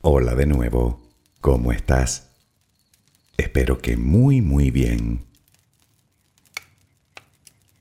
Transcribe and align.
Hola 0.00 0.36
de 0.36 0.46
nuevo, 0.46 1.02
¿cómo 1.40 1.72
estás? 1.72 2.28
Espero 3.36 3.78
que 3.78 3.96
muy 3.96 4.40
muy 4.40 4.70
bien. 4.70 5.24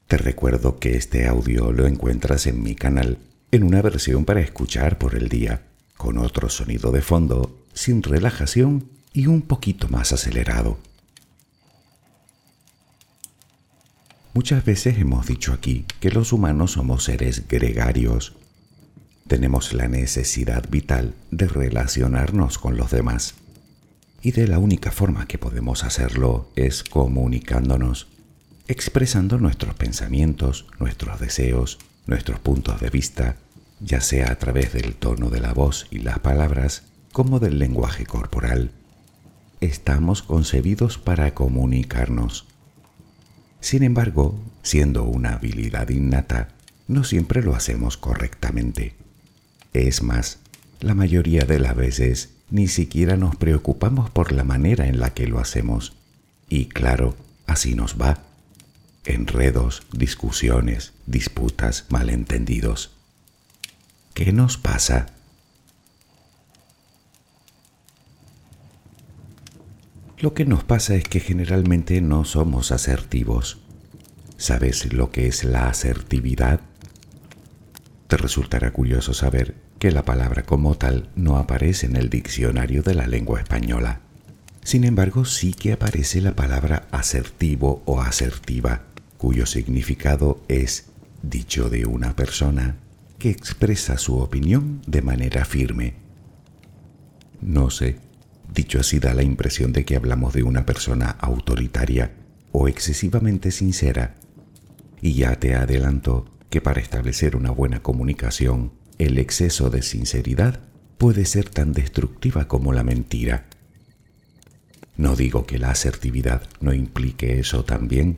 Te 0.08 0.18
recuerdo 0.18 0.80
que 0.80 0.96
este 0.96 1.28
audio 1.28 1.72
lo 1.72 1.86
encuentras 1.86 2.48
en 2.48 2.64
mi 2.64 2.74
canal 2.74 3.20
en 3.52 3.62
una 3.62 3.84
versión 3.84 4.26
para 4.26 4.42
escuchar 4.42 4.98
por 4.98 5.14
el 5.14 5.30
día, 5.30 5.68
con 5.96 6.18
otro 6.18 6.50
sonido 6.50 6.92
de 6.92 7.04
fondo, 7.04 7.64
sin 7.74 8.02
relajación 8.02 8.90
y 9.14 9.28
un 9.28 9.44
poquito 9.44 9.88
más 9.88 10.12
acelerado. 10.12 10.80
Muchas 14.34 14.66
veces 14.66 14.98
hemos 14.98 15.28
dicho 15.28 15.54
aquí 15.54 15.86
que 16.00 16.10
los 16.10 16.34
humanos 16.34 16.72
somos 16.72 17.04
seres 17.04 17.48
gregarios. 17.48 18.34
Tenemos 19.28 19.74
la 19.74 19.90
necesidad 19.90 20.70
vital 20.70 21.14
de 21.32 21.48
relacionarnos 21.50 22.58
con 22.58 22.78
los 22.78 22.92
demás. 22.92 23.36
Y 24.22 24.32
de 24.32 24.48
la 24.48 24.58
única 24.58 24.92
forma 24.92 25.28
que 25.28 25.38
podemos 25.38 25.84
hacerlo 25.84 26.50
es 26.56 26.84
comunicándonos, 26.84 28.08
expresando 28.70 29.38
nuestros 29.38 29.76
pensamientos, 29.76 30.68
nuestros 30.80 31.20
deseos, 31.20 31.78
nuestros 32.06 32.40
puntos 32.40 32.80
de 32.80 32.90
vista, 32.90 33.36
ya 33.82 34.00
sea 34.00 34.32
a 34.32 34.36
través 34.38 34.72
del 34.72 34.96
tono 34.96 35.30
de 35.30 35.42
la 35.42 35.54
voz 35.54 35.88
y 35.92 36.00
las 36.00 36.20
palabras, 36.20 36.84
como 37.12 37.40
del 37.40 37.60
lenguaje 37.60 38.06
corporal. 38.06 38.72
Estamos 39.60 40.22
concebidos 40.24 40.98
para 40.98 41.34
comunicarnos. 41.34 42.46
Sin 43.60 43.84
embargo, 43.84 44.40
siendo 44.64 45.04
una 45.04 45.34
habilidad 45.34 45.90
innata, 45.90 46.50
no 46.88 47.04
siempre 47.04 47.44
lo 47.44 47.56
hacemos 47.56 47.98
correctamente. 47.98 48.97
Es 49.78 50.02
más, 50.02 50.40
la 50.80 50.96
mayoría 50.96 51.44
de 51.44 51.60
las 51.60 51.76
veces 51.76 52.32
ni 52.50 52.68
siquiera 52.68 53.16
nos 53.16 53.36
preocupamos 53.36 54.10
por 54.10 54.32
la 54.32 54.44
manera 54.44 54.88
en 54.88 55.00
la 55.00 55.14
que 55.14 55.28
lo 55.28 55.38
hacemos. 55.38 55.96
Y 56.50 56.66
claro, 56.66 57.16
así 57.46 57.76
nos 57.76 58.02
va. 58.02 58.24
Enredos, 59.06 59.84
discusiones, 59.92 60.94
disputas, 61.06 61.86
malentendidos. 61.90 62.90
¿Qué 64.16 64.34
nos 64.34 64.58
pasa? 64.58 65.14
Lo 70.18 70.34
que 70.34 70.46
nos 70.46 70.64
pasa 70.64 70.96
es 70.96 71.04
que 71.04 71.20
generalmente 71.20 72.02
no 72.02 72.26
somos 72.26 72.72
asertivos. 72.72 73.60
¿Sabes 74.38 74.92
lo 74.92 75.12
que 75.12 75.28
es 75.28 75.44
la 75.44 75.70
asertividad? 75.70 76.62
Te 78.08 78.18
resultará 78.18 78.72
curioso 78.72 79.14
saber 79.14 79.67
que 79.80 79.92
la 79.92 80.06
palabra 80.06 80.44
como 80.44 80.76
tal 80.76 81.10
no 81.16 81.38
aparece 81.38 81.86
en 81.86 81.96
el 81.96 82.10
diccionario 82.10 82.84
de 82.84 82.96
la 82.96 83.08
lengua 83.08 83.40
española. 83.40 84.02
Sin 84.64 84.84
embargo, 84.84 85.26
sí 85.26 85.54
que 85.54 85.74
aparece 85.74 86.22
la 86.22 86.36
palabra 86.36 86.88
asertivo 86.92 87.82
o 87.86 88.02
asertiva, 88.02 88.84
cuyo 89.18 89.46
significado 89.46 90.42
es 90.48 90.88
dicho 91.22 91.70
de 91.70 91.86
una 91.86 92.16
persona 92.16 92.78
que 93.18 93.30
expresa 93.30 93.98
su 93.98 94.18
opinión 94.18 94.82
de 94.86 95.02
manera 95.02 95.46
firme. 95.46 95.96
No 97.42 97.70
sé, 97.70 98.00
Dicho 98.54 98.80
así 98.80 99.00
da 99.00 99.14
la 99.14 99.24
impresión 99.24 99.74
de 99.74 99.86
que 99.86 99.96
hablamos 99.96 100.34
de 100.34 100.44
una 100.44 100.66
persona 100.66 101.10
autoritaria 101.20 102.12
o 102.52 102.68
excesivamente 102.68 103.52
sincera. 103.52 104.16
Y 105.02 105.14
ya 105.14 105.36
te 105.36 105.56
adelanto 105.56 106.26
que 106.50 106.62
para 106.62 106.82
establecer 106.82 107.36
una 107.36 107.52
buena 107.52 107.84
comunicación, 107.84 108.72
el 108.98 109.20
exceso 109.20 109.70
de 109.70 109.82
sinceridad 109.82 110.60
puede 110.98 111.26
ser 111.26 111.50
tan 111.50 111.74
destructiva 111.74 112.48
como 112.48 112.74
la 112.74 112.84
mentira. 112.84 113.46
No 114.96 115.16
digo 115.16 115.46
que 115.46 115.60
la 115.60 115.70
asertividad 115.70 116.44
no 116.60 116.74
implique 116.74 117.40
eso 117.40 117.64
también, 117.64 118.16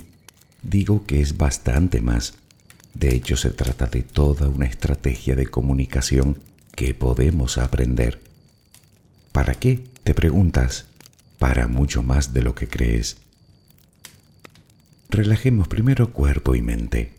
digo 0.64 1.06
que 1.06 1.22
es 1.22 1.38
bastante 1.38 2.00
más. 2.02 2.36
De 2.94 3.14
hecho, 3.14 3.36
se 3.36 3.50
trata 3.50 3.88
de 3.88 4.04
toda 4.04 4.48
una 4.48 4.66
estrategia 4.66 5.36
de 5.36 5.48
comunicación 5.48 6.40
que 6.76 6.94
podemos 6.94 7.58
aprender. 7.58 8.22
¿Para 9.32 9.56
qué? 9.56 9.84
Te 10.04 10.14
preguntas, 10.14 10.86
para 11.38 11.68
mucho 11.68 12.02
más 12.02 12.34
de 12.34 12.42
lo 12.42 12.56
que 12.56 12.68
crees. 12.68 13.18
Relajemos 15.10 15.68
primero 15.68 16.14
cuerpo 16.14 16.56
y 16.56 16.62
mente. 16.62 17.19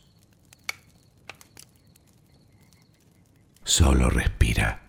Solo 3.71 4.09
respira 4.09 4.81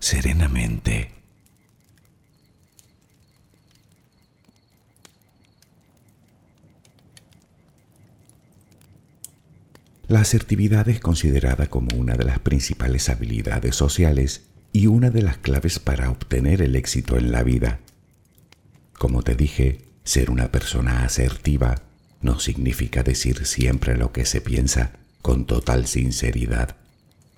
serenamente. 0.00 1.12
La 10.08 10.22
asertividad 10.22 10.88
es 10.88 10.98
considerada 10.98 11.68
como 11.68 11.96
una 11.96 12.16
de 12.16 12.24
las 12.24 12.40
principales 12.40 13.08
habilidades 13.10 13.76
sociales 13.76 14.48
y 14.72 14.88
una 14.88 15.10
de 15.10 15.22
las 15.22 15.38
claves 15.38 15.78
para 15.78 16.10
obtener 16.10 16.62
el 16.62 16.74
éxito 16.74 17.16
en 17.16 17.30
la 17.30 17.44
vida. 17.44 17.78
Como 18.98 19.22
te 19.22 19.36
dije, 19.36 19.84
ser 20.02 20.32
una 20.32 20.50
persona 20.50 21.04
asertiva 21.04 21.76
no 22.22 22.40
significa 22.40 23.04
decir 23.04 23.46
siempre 23.46 23.96
lo 23.96 24.10
que 24.10 24.24
se 24.24 24.40
piensa 24.40 24.94
con 25.22 25.46
total 25.46 25.86
sinceridad 25.86 26.74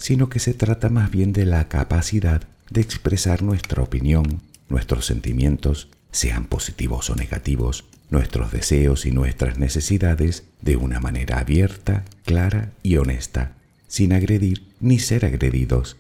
sino 0.01 0.31
que 0.31 0.39
se 0.39 0.55
trata 0.55 0.89
más 0.89 1.11
bien 1.11 1.33
de 1.33 1.45
la 1.45 1.69
capacidad 1.69 2.43
de 2.71 2.81
expresar 2.81 3.43
nuestra 3.43 3.83
opinión, 3.83 4.41
nuestros 4.69 5.05
sentimientos, 5.05 5.89
sean 6.11 6.47
positivos 6.47 7.11
o 7.11 7.17
negativos, 7.17 7.85
nuestros 8.09 8.51
deseos 8.51 9.05
y 9.05 9.13
nuestras 9.13 9.59
necesidades 9.59 10.45
de 10.63 10.77
una 10.77 11.01
manera 11.01 11.39
abierta, 11.39 12.05
clara 12.25 12.73
y 12.83 12.97
honesta, 12.97 13.53
sin 13.89 14.13
agredir 14.15 14.65
ni 14.81 14.99
ser 14.99 15.27
agredidos, 15.27 15.97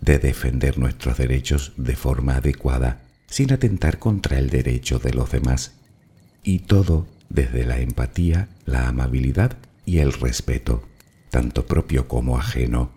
de 0.00 0.18
defender 0.18 0.76
nuestros 0.78 1.16
derechos 1.16 1.72
de 1.76 1.94
forma 1.94 2.36
adecuada, 2.36 3.00
sin 3.28 3.52
atentar 3.52 3.98
contra 3.98 4.38
el 4.38 4.50
derecho 4.50 4.98
de 4.98 5.14
los 5.14 5.30
demás, 5.30 5.72
y 6.42 6.60
todo 6.60 7.06
desde 7.28 7.64
la 7.64 7.78
empatía, 7.78 8.48
la 8.66 8.88
amabilidad 8.88 9.56
y 9.84 9.98
el 9.98 10.12
respeto, 10.12 10.82
tanto 11.30 11.66
propio 11.66 12.08
como 12.08 12.38
ajeno, 12.38 12.95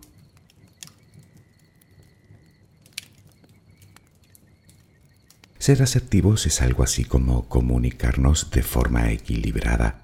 Ser 5.70 5.84
asertivos 5.84 6.48
es 6.48 6.64
algo 6.64 6.82
así 6.82 7.06
como 7.06 7.48
comunicarnos 7.48 8.50
de 8.50 8.64
forma 8.64 9.12
equilibrada, 9.12 10.02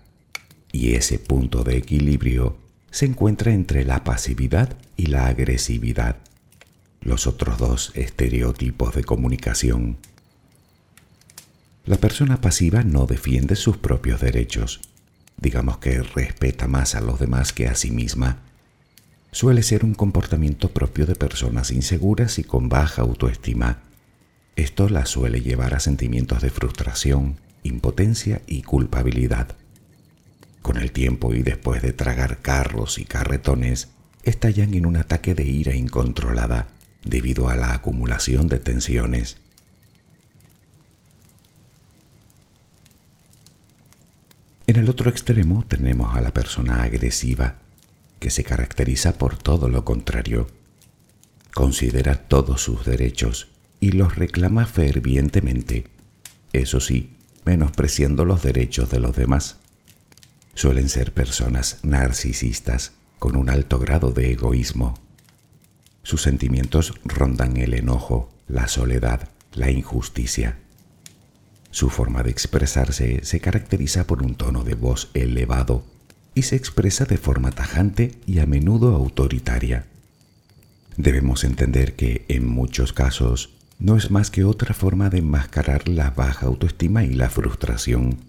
y 0.71 0.93
ese 0.93 1.17
punto 1.17 1.63
de 1.63 1.75
equilibrio 1.75 2.55
se 2.91 3.07
encuentra 3.07 3.51
entre 3.51 3.83
la 3.83 4.03
pasividad 4.03 4.77
y 4.95 5.07
la 5.07 5.25
agresividad, 5.25 6.17
los 7.01 7.25
otros 7.25 7.57
dos 7.57 7.91
estereotipos 7.95 8.93
de 8.93 9.05
comunicación. 9.05 9.97
La 11.83 11.97
persona 11.97 12.41
pasiva 12.41 12.83
no 12.83 13.07
defiende 13.07 13.55
sus 13.55 13.77
propios 13.77 14.21
derechos, 14.21 14.81
digamos 15.37 15.79
que 15.79 16.03
respeta 16.03 16.67
más 16.67 16.93
a 16.93 17.01
los 17.01 17.19
demás 17.19 17.53
que 17.53 17.67
a 17.67 17.73
sí 17.73 17.89
misma. 17.89 18.43
Suele 19.31 19.63
ser 19.63 19.83
un 19.83 19.95
comportamiento 19.95 20.69
propio 20.69 21.07
de 21.07 21.15
personas 21.15 21.71
inseguras 21.71 22.37
y 22.37 22.43
con 22.43 22.69
baja 22.69 23.01
autoestima 23.01 23.84
esto 24.55 24.87
la 24.87 25.05
suele 25.05 25.41
llevar 25.41 25.73
a 25.73 25.79
sentimientos 25.79 26.41
de 26.41 26.49
frustración, 26.49 27.39
impotencia 27.63 28.41
y 28.47 28.61
culpabilidad. 28.61 29.49
Con 30.61 30.77
el 30.77 30.91
tiempo 30.91 31.33
y 31.33 31.43
después 31.43 31.81
de 31.81 31.91
tragar 31.91 32.41
carros 32.41 32.97
y 32.97 33.05
carretones, 33.05 33.89
estallan 34.23 34.73
en 34.73 34.85
un 34.85 34.95
ataque 34.95 35.35
de 35.35 35.43
ira 35.43 35.75
incontrolada 35.75 36.67
debido 37.03 37.49
a 37.49 37.55
la 37.55 37.73
acumulación 37.73 38.47
de 38.47 38.59
tensiones. 38.59 39.37
En 44.67 44.77
el 44.77 44.89
otro 44.89 45.09
extremo 45.09 45.65
tenemos 45.67 46.15
a 46.15 46.21
la 46.21 46.33
persona 46.33 46.81
agresiva, 46.81 47.59
que 48.19 48.31
se 48.31 48.43
caracteriza 48.43 49.17
por 49.17 49.37
todo 49.37 49.69
lo 49.69 49.85
contrario. 49.85 50.47
Considera 51.53 52.15
todos 52.27 52.61
sus 52.61 52.85
derechos 52.85 53.49
y 53.85 53.91
los 53.91 54.15
reclama 54.15 54.65
fervientemente, 54.65 55.85
eso 56.53 56.79
sí, 56.79 57.17
menospreciando 57.45 58.25
los 58.25 58.41
derechos 58.41 58.89
de 58.89 58.99
los 58.99 59.15
demás. 59.15 59.57
Suelen 60.55 60.89
ser 60.89 61.13
personas 61.13 61.77
narcisistas 61.83 62.93
con 63.19 63.35
un 63.35 63.47
alto 63.47 63.77
grado 63.77 64.09
de 64.09 64.31
egoísmo. 64.31 64.95
Sus 66.01 66.23
sentimientos 66.23 66.95
rondan 67.03 67.57
el 67.57 67.75
enojo, 67.75 68.33
la 68.47 68.67
soledad, 68.67 69.29
la 69.53 69.69
injusticia. 69.69 70.57
Su 71.69 71.91
forma 71.91 72.23
de 72.23 72.31
expresarse 72.31 73.23
se 73.23 73.39
caracteriza 73.39 74.07
por 74.07 74.23
un 74.23 74.33
tono 74.33 74.63
de 74.63 74.73
voz 74.73 75.11
elevado 75.13 75.85
y 76.33 76.41
se 76.41 76.55
expresa 76.55 77.05
de 77.05 77.19
forma 77.19 77.51
tajante 77.51 78.13
y 78.25 78.39
a 78.39 78.47
menudo 78.47 78.95
autoritaria. 78.95 79.85
Debemos 80.97 81.43
entender 81.43 81.95
que 81.95 82.25
en 82.29 82.47
muchos 82.47 82.91
casos 82.91 83.54
no 83.79 83.97
es 83.97 84.09
más 84.11 84.31
que 84.31 84.43
otra 84.43 84.73
forma 84.73 85.09
de 85.09 85.19
enmascarar 85.19 85.87
la 85.89 86.11
baja 86.11 86.45
autoestima 86.45 87.03
y 87.03 87.13
la 87.13 87.29
frustración, 87.29 88.19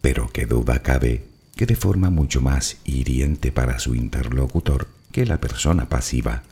pero 0.00 0.28
que 0.28 0.46
duda 0.46 0.82
cabe 0.82 1.24
que 1.56 1.66
de 1.66 1.76
forma 1.76 2.10
mucho 2.10 2.40
más 2.40 2.78
hiriente 2.84 3.52
para 3.52 3.78
su 3.78 3.94
interlocutor 3.94 4.88
que 5.12 5.26
la 5.26 5.40
persona 5.40 5.88
pasiva. 5.88 6.42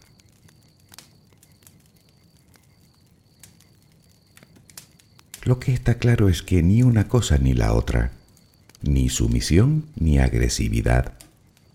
Lo 5.45 5.59
que 5.59 5.73
está 5.73 5.95
claro 5.95 6.29
es 6.29 6.43
que 6.43 6.63
ni 6.63 6.85
una 6.85 7.09
cosa 7.09 7.39
ni 7.39 7.53
la 7.53 7.73
otra, 7.73 8.13
ni 8.81 9.09
sumisión 9.09 9.87
ni 9.97 10.19
agresividad, 10.19 11.15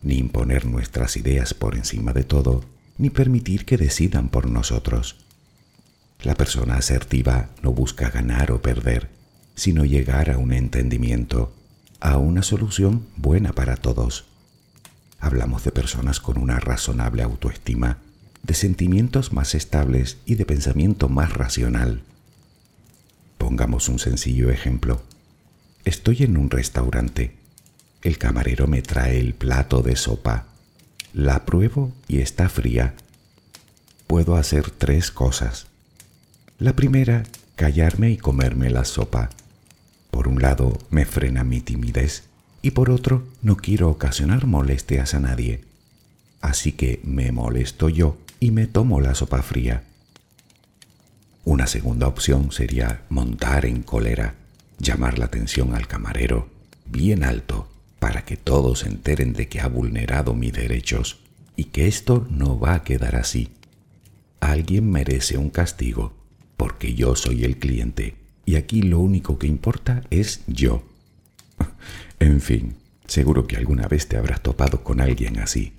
ni 0.01 0.15
imponer 0.15 0.65
nuestras 0.65 1.17
ideas 1.17 1.53
por 1.53 1.75
encima 1.75 2.13
de 2.13 2.23
todo, 2.23 2.63
ni 2.97 3.09
permitir 3.09 3.65
que 3.65 3.77
decidan 3.77 4.29
por 4.29 4.49
nosotros 4.49 5.26
la 6.21 6.35
persona 6.35 6.77
asertiva 6.77 7.49
no 7.61 7.71
busca 7.71 8.09
ganar 8.09 8.51
o 8.51 8.61
perder, 8.61 9.09
sino 9.55 9.85
llegar 9.85 10.29
a 10.29 10.37
un 10.37 10.51
entendimiento, 10.51 11.53
a 11.99 12.17
una 12.17 12.43
solución 12.43 13.07
buena 13.15 13.53
para 13.53 13.75
todos. 13.75 14.25
Hablamos 15.19 15.63
de 15.63 15.71
personas 15.71 16.19
con 16.19 16.37
una 16.37 16.59
razonable 16.59 17.23
autoestima, 17.23 17.99
de 18.43 18.53
sentimientos 18.53 19.33
más 19.33 19.55
estables 19.55 20.17
y 20.25 20.35
de 20.35 20.45
pensamiento 20.45 21.09
más 21.09 21.33
racional. 21.33 22.03
Pongamos 23.37 23.89
un 23.89 23.99
sencillo 23.99 24.49
ejemplo. 24.49 25.01
Estoy 25.85 26.23
en 26.23 26.37
un 26.37 26.49
restaurante. 26.49 27.35
El 28.01 28.17
camarero 28.17 28.67
me 28.67 28.81
trae 28.81 29.19
el 29.19 29.33
plato 29.33 29.81
de 29.81 29.95
sopa. 29.95 30.45
La 31.13 31.45
pruebo 31.45 31.93
y 32.07 32.19
está 32.19 32.49
fría. 32.49 32.95
Puedo 34.05 34.35
hacer 34.35 34.69
tres 34.71 35.11
cosas. 35.11 35.67
La 36.59 36.75
primera, 36.75 37.21
callarme 37.55 38.09
y 38.09 38.17
comerme 38.17 38.71
la 38.71 38.83
sopa. 38.83 39.29
Por 40.09 40.27
un 40.27 40.41
lado, 40.41 40.79
me 40.89 41.05
frena 41.05 41.43
mi 41.43 41.61
timidez 41.61 42.23
y 42.63 42.71
por 42.71 42.89
otro, 42.89 43.27
no 43.43 43.57
quiero 43.57 43.91
ocasionar 43.91 44.47
molestias 44.47 45.13
a 45.13 45.19
nadie. 45.19 45.63
Así 46.41 46.71
que 46.71 46.99
me 47.03 47.31
molesto 47.31 47.89
yo 47.89 48.17
y 48.39 48.49
me 48.49 48.65
tomo 48.65 49.01
la 49.01 49.13
sopa 49.13 49.43
fría. 49.43 49.83
Una 51.45 51.67
segunda 51.67 52.07
opción 52.07 52.51
sería 52.51 53.03
montar 53.09 53.67
en 53.67 53.83
cólera, 53.83 54.33
llamar 54.79 55.19
la 55.19 55.25
atención 55.25 55.75
al 55.75 55.87
camarero 55.87 56.49
bien 56.87 57.23
alto 57.23 57.69
para 57.99 58.25
que 58.25 58.35
todos 58.35 58.79
se 58.79 58.87
enteren 58.87 59.33
de 59.33 59.47
que 59.47 59.61
ha 59.61 59.67
vulnerado 59.67 60.33
mis 60.33 60.53
derechos 60.53 61.19
y 61.55 61.65
que 61.65 61.87
esto 61.87 62.25
no 62.31 62.59
va 62.59 62.73
a 62.73 62.83
quedar 62.83 63.15
así. 63.15 63.49
Alguien 64.39 64.89
merece 64.89 65.37
un 65.37 65.51
castigo 65.51 66.17
porque 66.57 66.95
yo 66.95 67.15
soy 67.15 67.43
el 67.43 67.57
cliente 67.57 68.15
y 68.45 68.55
aquí 68.55 68.81
lo 68.81 68.99
único 68.99 69.37
que 69.37 69.47
importa 69.47 70.03
es 70.09 70.41
yo. 70.47 70.83
en 72.19 72.41
fin, 72.41 72.75
seguro 73.05 73.45
que 73.45 73.57
alguna 73.57 73.87
vez 73.87 74.07
te 74.07 74.17
habrás 74.17 74.41
topado 74.41 74.83
con 74.83 74.99
alguien 74.99 75.39
así. 75.39 75.73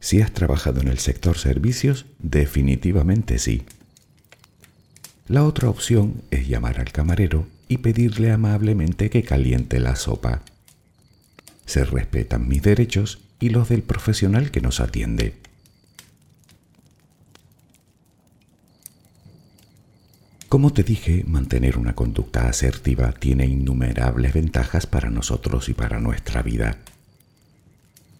Si 0.00 0.20
has 0.20 0.32
trabajado 0.32 0.80
en 0.80 0.88
el 0.88 0.98
sector 0.98 1.38
servicios, 1.38 2.06
definitivamente 2.18 3.38
sí. 3.38 3.62
La 5.26 5.44
otra 5.44 5.68
opción 5.68 6.22
es 6.30 6.46
llamar 6.46 6.78
al 6.78 6.92
camarero 6.92 7.46
y 7.68 7.78
pedirle 7.78 8.30
amablemente 8.30 9.10
que 9.10 9.22
caliente 9.22 9.80
la 9.80 9.96
sopa. 9.96 10.42
Se 11.64 11.84
respetan 11.84 12.46
mis 12.46 12.62
derechos 12.62 13.18
y 13.40 13.48
los 13.48 13.68
del 13.68 13.82
profesional 13.82 14.50
que 14.50 14.60
nos 14.60 14.80
atiende. 14.80 15.34
Como 20.48 20.72
te 20.72 20.82
dije, 20.82 21.24
mantener 21.26 21.76
una 21.76 21.94
conducta 21.94 22.48
asertiva 22.48 23.12
tiene 23.12 23.46
innumerables 23.46 24.32
ventajas 24.32 24.86
para 24.86 25.10
nosotros 25.10 25.68
y 25.68 25.74
para 25.74 25.98
nuestra 25.98 26.42
vida. 26.42 26.78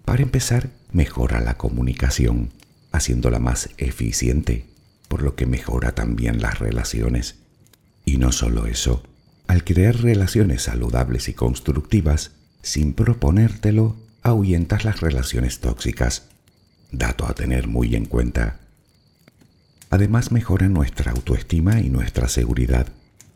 Para 0.05 0.23
empezar, 0.23 0.71
mejora 0.93 1.41
la 1.41 1.57
comunicación, 1.57 2.51
haciéndola 2.93 3.39
más 3.39 3.71
eficiente 3.79 4.67
por 5.09 5.23
lo 5.23 5.35
que 5.35 5.47
mejora 5.47 5.93
también 5.93 6.41
las 6.41 6.59
relaciones. 6.59 7.37
Y 8.05 8.19
no 8.19 8.33
solo 8.33 8.67
eso, 8.67 9.03
al 9.47 9.65
crear 9.65 9.97
relaciones 9.97 10.63
saludables 10.63 11.29
y 11.29 11.35
constructivas, 11.35 12.33
sin 12.63 12.93
proponértelo, 12.93 13.97
ahuyentas 14.23 14.85
las 14.85 15.01
relaciones 15.01 15.61
tóxicas. 15.61 16.29
Dato 16.91 17.27
a 17.27 17.35
tener 17.35 17.69
muy 17.69 17.95
en 17.95 18.07
cuenta. 18.07 18.61
Además 19.91 20.33
mejora 20.33 20.69
nuestra 20.69 21.13
autoestima 21.13 21.81
y 21.81 21.89
nuestra 21.89 22.29
seguridad, 22.29 22.89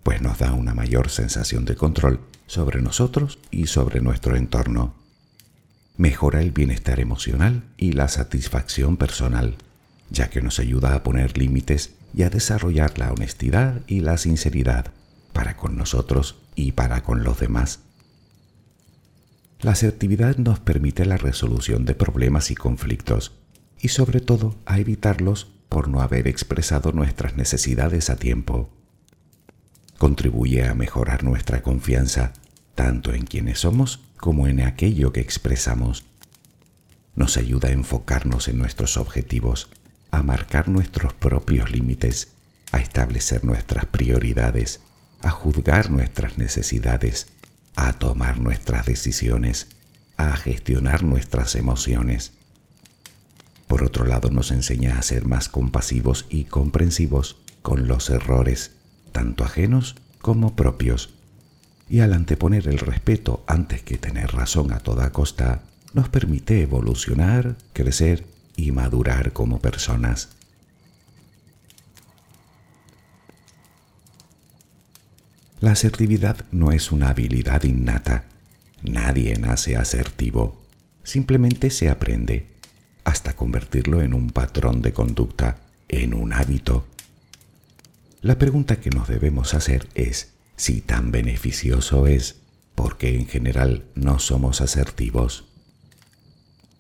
pues 0.02 0.21
nos 0.21 0.38
da 0.38 0.52
una 0.52 0.75
mayor 0.75 1.11
sensación 1.11 1.64
de 1.64 1.76
control 1.76 2.21
sobre 2.47 2.83
nosotros 2.83 3.38
y 3.50 3.66
sobre 3.66 4.00
nuestro 4.00 4.37
entorno. 4.37 4.95
Mejora 5.97 6.41
el 6.41 6.50
bienestar 6.50 7.00
emocional 7.00 7.65
y 7.76 7.93
la 7.93 8.08
satisfacción 8.08 8.97
personal 8.97 9.56
ya 10.10 10.28
que 10.28 10.43
nos 10.43 10.58
ayuda 10.58 10.95
a 10.95 11.02
poner 11.02 11.39
límites 11.39 11.95
y 12.13 12.25
a 12.25 12.30
desarrollar 12.30 12.99
la 12.99 13.13
honestidad 13.13 13.80
y 13.86 14.00
la 14.00 14.19
sinceridad 14.19 14.93
para 15.32 15.56
con 15.56 15.76
nosotros 15.76 16.36
y 16.56 16.73
para 16.73 17.02
con 17.02 17.23
los 17.23 17.39
demás. 17.39 17.80
La 19.60 19.73
asertividad 19.73 20.36
nos 20.36 20.58
permite 20.58 21.04
la 21.04 21.17
resolución 21.17 21.84
de 21.84 21.95
problemas 21.95 22.50
y 22.50 22.54
conflictos 22.54 23.32
y 23.80 23.88
sobre 23.88 24.21
todo 24.21 24.56
a 24.66 24.78
evitarlos 24.78 25.49
por 25.69 25.88
no 25.88 26.00
haber 26.00 26.28
expresado 26.28 26.93
nuestras 26.93 27.36
necesidades 27.36 28.10
a 28.10 28.16
tiempo. 28.16 28.71
Contribuye 29.99 30.66
a 30.66 30.75
mejorar 30.75 31.25
nuestra 31.25 31.62
confianza 31.62 32.32
tanto 32.75 33.12
en 33.12 33.26
quienes 33.26 33.60
somos 33.60 34.00
como 34.16 34.47
en 34.47 34.60
aquello 34.60 35.12
que 35.12 35.21
expresamos. 35.21 36.04
Nos 37.14 37.36
ayuda 37.36 37.69
a 37.69 37.73
enfocarnos 37.73 38.49
en 38.49 38.58
nuestros 38.58 38.97
objetivos 38.97 39.69
a 40.10 40.23
marcar 40.23 40.69
nuestros 40.69 41.14
propios 41.14 41.71
límites, 41.71 42.32
a 42.73 42.78
establecer 42.78 43.45
nuestras 43.45 43.86
prioridades, 43.86 44.80
a 45.23 45.30
juzgar 45.30 45.90
nuestras 45.90 46.38
necesidades, 46.38 47.28
a 47.76 47.93
tomar 47.93 48.40
nuestras 48.40 48.86
decisiones, 48.86 49.69
a 50.16 50.36
gestionar 50.36 51.02
nuestras 51.02 51.54
emociones. 51.54 52.32
Por 53.71 53.85
otro 53.85 54.04
lado, 54.04 54.33
nos 54.33 54.50
enseña 54.50 54.99
a 54.99 55.02
ser 55.02 55.26
más 55.26 55.49
compasivos 55.49 56.26
y 56.28 56.43
comprensivos 56.43 57.37
con 57.63 57.87
los 57.87 58.11
errores, 58.11 58.73
tanto 59.13 59.45
ajenos 59.45 59.95
como 60.21 60.56
propios. 60.56 61.11
Y 61.89 62.00
al 62.00 62.13
anteponer 62.13 62.67
el 62.67 62.80
respeto 62.80 63.45
antes 63.47 63.80
que 63.83 63.97
tener 63.97 64.33
razón 64.33 64.73
a 64.73 64.80
toda 64.80 65.13
costa, 65.13 65.63
nos 65.93 66.09
permite 66.09 66.61
evolucionar, 66.63 67.54
crecer 67.73 68.26
y 68.56 68.73
madurar 68.73 69.33
como 69.33 69.61
personas. 69.61 70.30
La 75.61 75.71
asertividad 75.71 76.45
no 76.50 76.73
es 76.73 76.91
una 76.91 77.11
habilidad 77.11 77.63
innata. 77.63 78.25
Nadie 78.83 79.39
nace 79.39 79.76
asertivo. 79.76 80.61
Simplemente 81.04 81.71
se 81.71 81.89
aprende 81.89 82.50
hasta 83.04 83.34
convertirlo 83.34 84.02
en 84.02 84.15
un 84.15 84.30
patrón 84.30 84.82
de 84.82 84.93
conducta, 84.93 85.58
en 85.89 86.15
un 86.15 86.32
hábito. 86.32 86.86
La 88.23 88.39
pregunta 88.39 88.76
que 88.80 88.91
nos 88.91 89.08
debemos 89.08 89.54
hacer 89.54 89.89
es 89.95 90.32
si 90.56 90.80
tan 90.80 91.10
beneficioso 91.10 92.06
es 92.06 92.36
porque 92.75 93.17
en 93.17 93.26
general 93.26 93.84
no 93.95 94.19
somos 94.19 94.60
asertivos. 94.60 95.45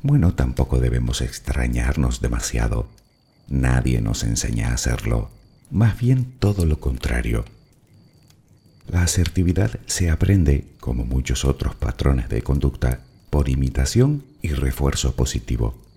Bueno, 0.02 0.34
tampoco 0.34 0.80
debemos 0.80 1.20
extrañarnos 1.20 2.20
demasiado. 2.20 2.88
Nadie 3.48 4.00
nos 4.00 4.22
enseña 4.22 4.68
a 4.68 4.74
hacerlo, 4.74 5.30
más 5.70 5.98
bien 5.98 6.32
todo 6.38 6.64
lo 6.66 6.80
contrario. 6.80 7.44
La 8.88 9.02
asertividad 9.02 9.78
se 9.86 10.10
aprende, 10.10 10.66
como 10.80 11.04
muchos 11.04 11.44
otros 11.44 11.74
patrones 11.74 12.28
de 12.28 12.42
conducta, 12.42 13.00
por 13.30 13.48
imitación 13.48 14.24
y 14.42 14.48
refuerzo 14.48 15.14
positivo. 15.14 15.89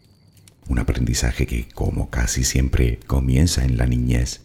Un 0.68 0.80
aprendizaje 0.80 1.46
que, 1.46 1.68
como 1.70 2.10
casi 2.10 2.44
siempre, 2.44 3.00
comienza 3.08 3.66
en 3.66 3.78
la 3.78 3.86
niñez. 3.86 4.42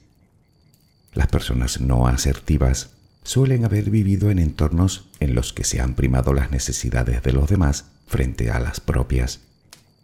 Las 1.15 1.29
personas 1.29 1.81
no 1.81 2.07
asertivas 2.07 2.91
suelen 3.23 3.65
haber 3.65 3.91
vivido 3.91 4.31
en 4.31 4.39
entornos 4.39 5.09
en 5.21 5.35
los 5.35 5.53
que 5.53 5.65
se 5.65 5.81
han 5.81 5.95
primado 5.95 6.33
las 6.33 6.51
necesidades 6.51 7.23
de 7.23 7.33
los 7.33 7.49
demás 7.49 7.87
frente 8.07 8.51
a 8.51 8.59
las 8.59 8.81
propias 8.81 9.41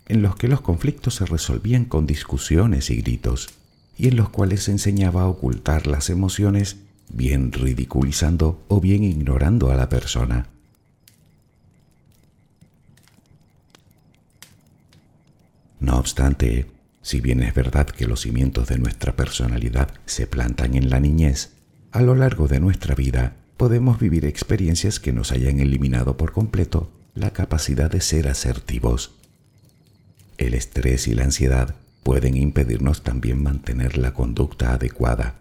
en 0.07 0.23
los 0.23 0.37
que 0.37 0.49
los 0.49 0.61
conflictos 0.61 1.17
se 1.17 1.27
resolvían 1.27 1.85
con 1.85 2.07
discusiones 2.07 2.91
y 2.91 2.97
gritos, 2.97 3.51
y 3.97 4.09
en 4.09 4.17
los 4.17 4.29
cuales 4.29 4.65
se 4.65 4.73
enseñaba 4.73 5.23
a 5.23 5.29
ocultar 5.29 5.87
las 5.87 6.11
emociones, 6.11 6.77
bien 7.09 7.53
ridiculizando 7.53 8.63
o 8.69 8.81
bien 8.81 9.05
ignorando 9.05 9.71
a 9.71 9.77
la 9.77 9.89
persona. 9.89 10.49
No 15.81 15.99
obstante, 15.99 16.67
si 17.03 17.21
bien 17.21 17.43
es 17.43 17.55
verdad 17.55 17.87
que 17.87 18.07
los 18.07 18.21
cimientos 18.21 18.69
de 18.69 18.79
nuestra 18.79 19.15
personalidad 19.17 19.93
se 20.07 20.27
plantan 20.27 20.75
en 20.75 20.91
la 20.91 21.01
niñez, 21.01 21.53
a 21.93 22.03
lo 22.03 22.15
largo 22.15 22.49
de 22.49 22.61
nuestra 22.61 22.95
vida 22.95 23.37
podemos 23.57 23.99
vivir 23.99 24.25
experiencias 24.25 25.01
que 25.01 25.13
nos 25.13 25.33
hayan 25.33 25.61
eliminado 25.61 26.17
por 26.17 26.33
completo 26.33 26.91
la 27.15 27.31
capacidad 27.33 27.91
de 27.91 28.01
ser 28.01 28.29
asertivos 28.29 29.13
el 30.39 30.55
estrés 30.55 31.07
y 31.07 31.15
la 31.15 31.25
ansiedad 31.25 31.75
pueden 32.03 32.37
impedirnos 32.37 33.03
también 33.03 33.43
mantener 33.43 33.97
la 33.97 34.13
conducta 34.13 34.75
adecuada. 34.75 35.37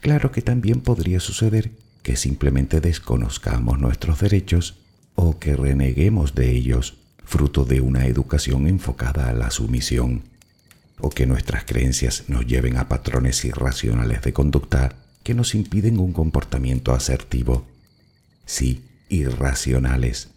Claro 0.00 0.30
que 0.30 0.42
también 0.42 0.80
podría 0.80 1.20
suceder 1.20 1.72
que 2.02 2.16
simplemente 2.16 2.80
desconozcamos 2.80 3.78
nuestros 3.78 4.20
derechos 4.20 4.78
o 5.14 5.38
que 5.38 5.56
reneguemos 5.56 6.34
de 6.34 6.50
ellos 6.52 6.98
fruto 7.26 7.64
de 7.64 7.80
una 7.80 8.06
educación 8.06 8.66
enfocada 8.68 9.28
a 9.28 9.34
la 9.34 9.50
sumisión, 9.50 10.22
o 10.98 11.10
que 11.10 11.26
nuestras 11.26 11.64
creencias 11.64 12.24
nos 12.28 12.46
lleven 12.46 12.78
a 12.78 12.88
patrones 12.88 13.44
irracionales 13.44 14.22
de 14.22 14.32
conducta 14.32 14.94
que 15.22 15.34
nos 15.34 15.54
impiden 15.54 15.98
un 15.98 16.12
comportamiento 16.12 16.94
asertivo. 16.94 17.66
Sí, 18.46 18.84
irracionales. 19.08 20.28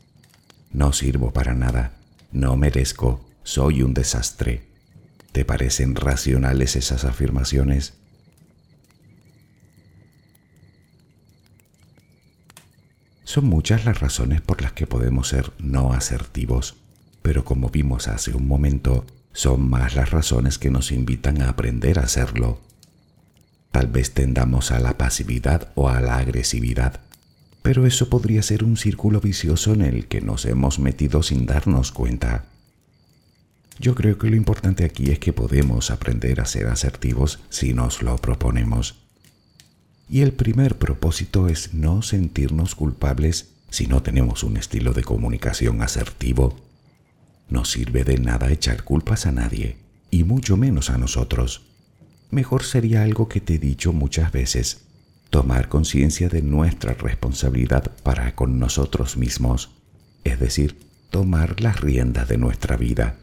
No 0.71 0.91
sirvo 0.91 1.31
para 1.31 1.53
nada, 1.53 1.93
no 2.31 2.57
merezco, 2.57 3.23
soy 3.43 3.83
un 3.83 3.93
desastre. 3.93 4.63
¿Te 5.31 5.45
parecen 5.45 5.95
racionales 5.95 6.75
esas 6.75 7.05
afirmaciones? 7.05 7.93
Son 13.29 13.45
muchas 13.45 13.85
las 13.85 13.99
razones 13.99 14.41
por 14.41 14.63
las 14.63 14.71
que 14.71 14.87
podemos 14.87 15.27
ser 15.27 15.51
no 15.59 15.93
asertivos, 15.93 16.77
pero 17.21 17.45
como 17.45 17.69
vimos 17.69 18.07
hace 18.07 18.33
un 18.33 18.47
momento, 18.47 19.05
son 19.33 19.69
más 19.69 19.95
las 19.95 20.09
razones 20.09 20.57
que 20.57 20.71
nos 20.71 20.91
invitan 20.91 21.43
a 21.43 21.49
aprender 21.49 21.99
a 21.99 22.05
hacerlo. 22.05 22.59
Tal 23.69 23.85
vez 23.85 24.15
tendamos 24.15 24.71
a 24.71 24.79
la 24.79 24.97
pasividad 24.97 25.69
o 25.75 25.89
a 25.89 26.01
la 26.01 26.17
agresividad, 26.17 27.01
pero 27.61 27.85
eso 27.85 28.09
podría 28.09 28.41
ser 28.41 28.63
un 28.63 28.77
círculo 28.77 29.21
vicioso 29.21 29.73
en 29.73 29.83
el 29.83 30.07
que 30.07 30.21
nos 30.21 30.45
hemos 30.45 30.79
metido 30.79 31.21
sin 31.21 31.45
darnos 31.45 31.91
cuenta. 31.91 32.45
Yo 33.77 33.93
creo 33.93 34.17
que 34.17 34.31
lo 34.31 34.37
importante 34.37 34.85
aquí 34.85 35.11
es 35.11 35.19
que 35.19 35.33
podemos 35.33 35.91
aprender 35.91 36.41
a 36.41 36.45
ser 36.45 36.65
asertivos 36.65 37.37
si 37.49 37.75
nos 37.75 38.01
lo 38.01 38.15
proponemos. 38.15 39.07
Y 40.09 40.21
el 40.21 40.33
primer 40.33 40.77
propósito 40.77 41.47
es 41.47 41.73
no 41.73 42.01
sentirnos 42.01 42.75
culpables 42.75 43.49
si 43.69 43.87
no 43.87 44.01
tenemos 44.01 44.43
un 44.43 44.57
estilo 44.57 44.93
de 44.93 45.03
comunicación 45.03 45.81
asertivo. 45.81 46.55
No 47.49 47.65
sirve 47.65 48.03
de 48.03 48.17
nada 48.17 48.51
echar 48.51 48.83
culpas 48.83 49.25
a 49.25 49.31
nadie, 49.31 49.77
y 50.09 50.23
mucho 50.23 50.57
menos 50.57 50.89
a 50.89 50.97
nosotros. 50.97 51.61
Mejor 52.31 52.63
sería 52.63 53.03
algo 53.03 53.27
que 53.27 53.41
te 53.41 53.55
he 53.55 53.59
dicho 53.59 53.93
muchas 53.93 54.31
veces, 54.31 54.81
tomar 55.29 55.69
conciencia 55.69 56.29
de 56.29 56.41
nuestra 56.41 56.93
responsabilidad 56.93 57.91
para 58.03 58.35
con 58.35 58.59
nosotros 58.59 59.17
mismos, 59.17 59.69
es 60.23 60.39
decir, 60.39 60.77
tomar 61.11 61.61
las 61.61 61.79
riendas 61.79 62.27
de 62.27 62.37
nuestra 62.37 62.77
vida 62.77 63.17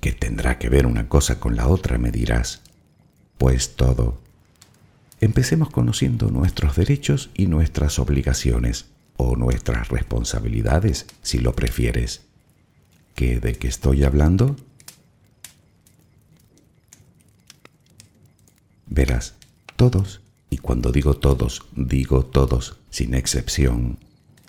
¿Qué 0.00 0.12
tendrá 0.12 0.58
que 0.58 0.70
ver 0.70 0.86
una 0.86 1.08
cosa 1.08 1.38
con 1.38 1.56
la 1.56 1.68
otra? 1.68 1.98
me 1.98 2.10
dirás. 2.10 2.62
Pues 3.36 3.76
todo. 3.76 4.18
Empecemos 5.20 5.70
conociendo 5.70 6.30
nuestros 6.30 6.76
derechos 6.76 7.30
y 7.34 7.46
nuestras 7.46 7.98
obligaciones, 7.98 8.86
o 9.22 9.36
nuestras 9.36 9.88
responsabilidades, 9.88 11.06
si 11.20 11.38
lo 11.38 11.54
prefieres. 11.54 12.22
¿Qué 13.14 13.38
de 13.38 13.52
qué 13.54 13.68
estoy 13.68 14.02
hablando? 14.02 14.56
Verás, 18.86 19.34
todos, 19.76 20.22
y 20.48 20.56
cuando 20.56 20.90
digo 20.90 21.14
todos, 21.14 21.66
digo 21.76 22.24
todos, 22.24 22.78
sin 22.88 23.12
excepción, 23.12 23.98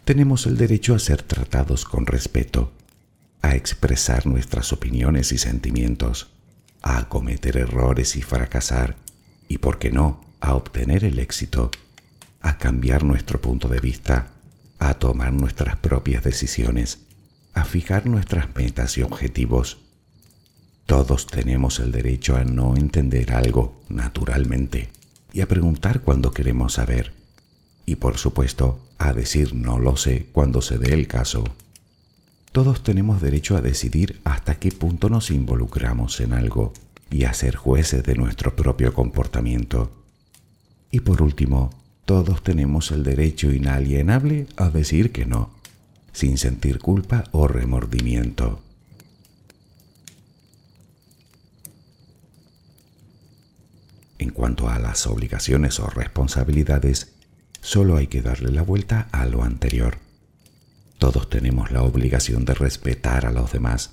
tenemos 0.05 0.45
el 0.47 0.55
derecho 0.55 0.95
a 0.95 0.99
ser 0.99 1.21
tratados 1.21 1.83
con 1.83 2.05
respeto, 2.05 2.71
a 3.41 3.55
expresar 3.55 4.25
nuestras 4.25 4.71
opiniones 4.71 5.33
y 5.33 5.37
sentimientos, 5.37 6.31
a 6.81 7.09
cometer 7.09 7.57
errores 7.57 8.15
y 8.15 8.21
fracasar, 8.21 8.95
y 9.49 9.57
por 9.57 9.79
qué 9.79 9.91
no, 9.91 10.30
a 10.41 10.55
obtener 10.55 11.05
el 11.05 11.19
éxito, 11.19 11.71
a 12.41 12.57
cambiar 12.57 13.03
nuestro 13.03 13.39
punto 13.39 13.67
de 13.67 13.79
vista, 13.79 14.31
a 14.79 14.95
tomar 14.95 15.31
nuestras 15.31 15.77
propias 15.77 16.23
decisiones, 16.23 16.99
a 17.53 17.63
fijar 17.63 18.07
nuestras 18.07 18.53
metas 18.55 18.97
y 18.97 19.03
objetivos. 19.03 19.77
Todos 20.87 21.27
tenemos 21.27 21.79
el 21.79 21.91
derecho 21.91 22.35
a 22.35 22.43
no 22.43 22.75
entender 22.75 23.33
algo 23.33 23.81
naturalmente 23.87 24.89
y 25.31 25.41
a 25.41 25.47
preguntar 25.47 26.01
cuando 26.01 26.31
queremos 26.31 26.73
saber. 26.73 27.13
Y 27.85 27.95
por 27.95 28.17
supuesto, 28.17 28.79
a 28.97 29.13
decir 29.13 29.53
no 29.53 29.79
lo 29.79 29.95
sé 29.95 30.27
cuando 30.31 30.61
se 30.61 30.77
dé 30.77 30.93
el 30.93 31.07
caso. 31.07 31.43
Todos 32.51 32.83
tenemos 32.83 33.21
derecho 33.21 33.55
a 33.55 33.61
decidir 33.61 34.19
hasta 34.23 34.55
qué 34.55 34.71
punto 34.71 35.09
nos 35.09 35.31
involucramos 35.31 36.19
en 36.19 36.33
algo 36.33 36.73
y 37.09 37.23
a 37.23 37.33
ser 37.33 37.55
jueces 37.55 38.03
de 38.03 38.15
nuestro 38.15 38.55
propio 38.55 38.93
comportamiento. 38.93 40.00
Y 40.91 40.99
por 40.99 41.21
último, 41.21 41.71
todos 42.05 42.43
tenemos 42.43 42.91
el 42.91 43.03
derecho 43.03 43.51
inalienable 43.51 44.47
a 44.57 44.69
decir 44.69 45.11
que 45.11 45.25
no, 45.25 45.49
sin 46.11 46.37
sentir 46.37 46.79
culpa 46.79 47.23
o 47.31 47.47
remordimiento. 47.47 48.61
En 54.19 54.29
cuanto 54.31 54.69
a 54.69 54.77
las 54.77 55.07
obligaciones 55.07 55.79
o 55.79 55.87
responsabilidades, 55.87 57.13
solo 57.61 57.97
hay 57.97 58.07
que 58.07 58.21
darle 58.21 58.51
la 58.51 58.61
vuelta 58.61 59.07
a 59.11 59.25
lo 59.25 59.43
anterior. 59.43 59.97
Todos 60.99 61.29
tenemos 61.29 61.71
la 61.71 61.81
obligación 61.81 62.45
de 62.45 62.53
respetar 62.53 63.25
a 63.25 63.31
los 63.31 63.51
demás, 63.51 63.91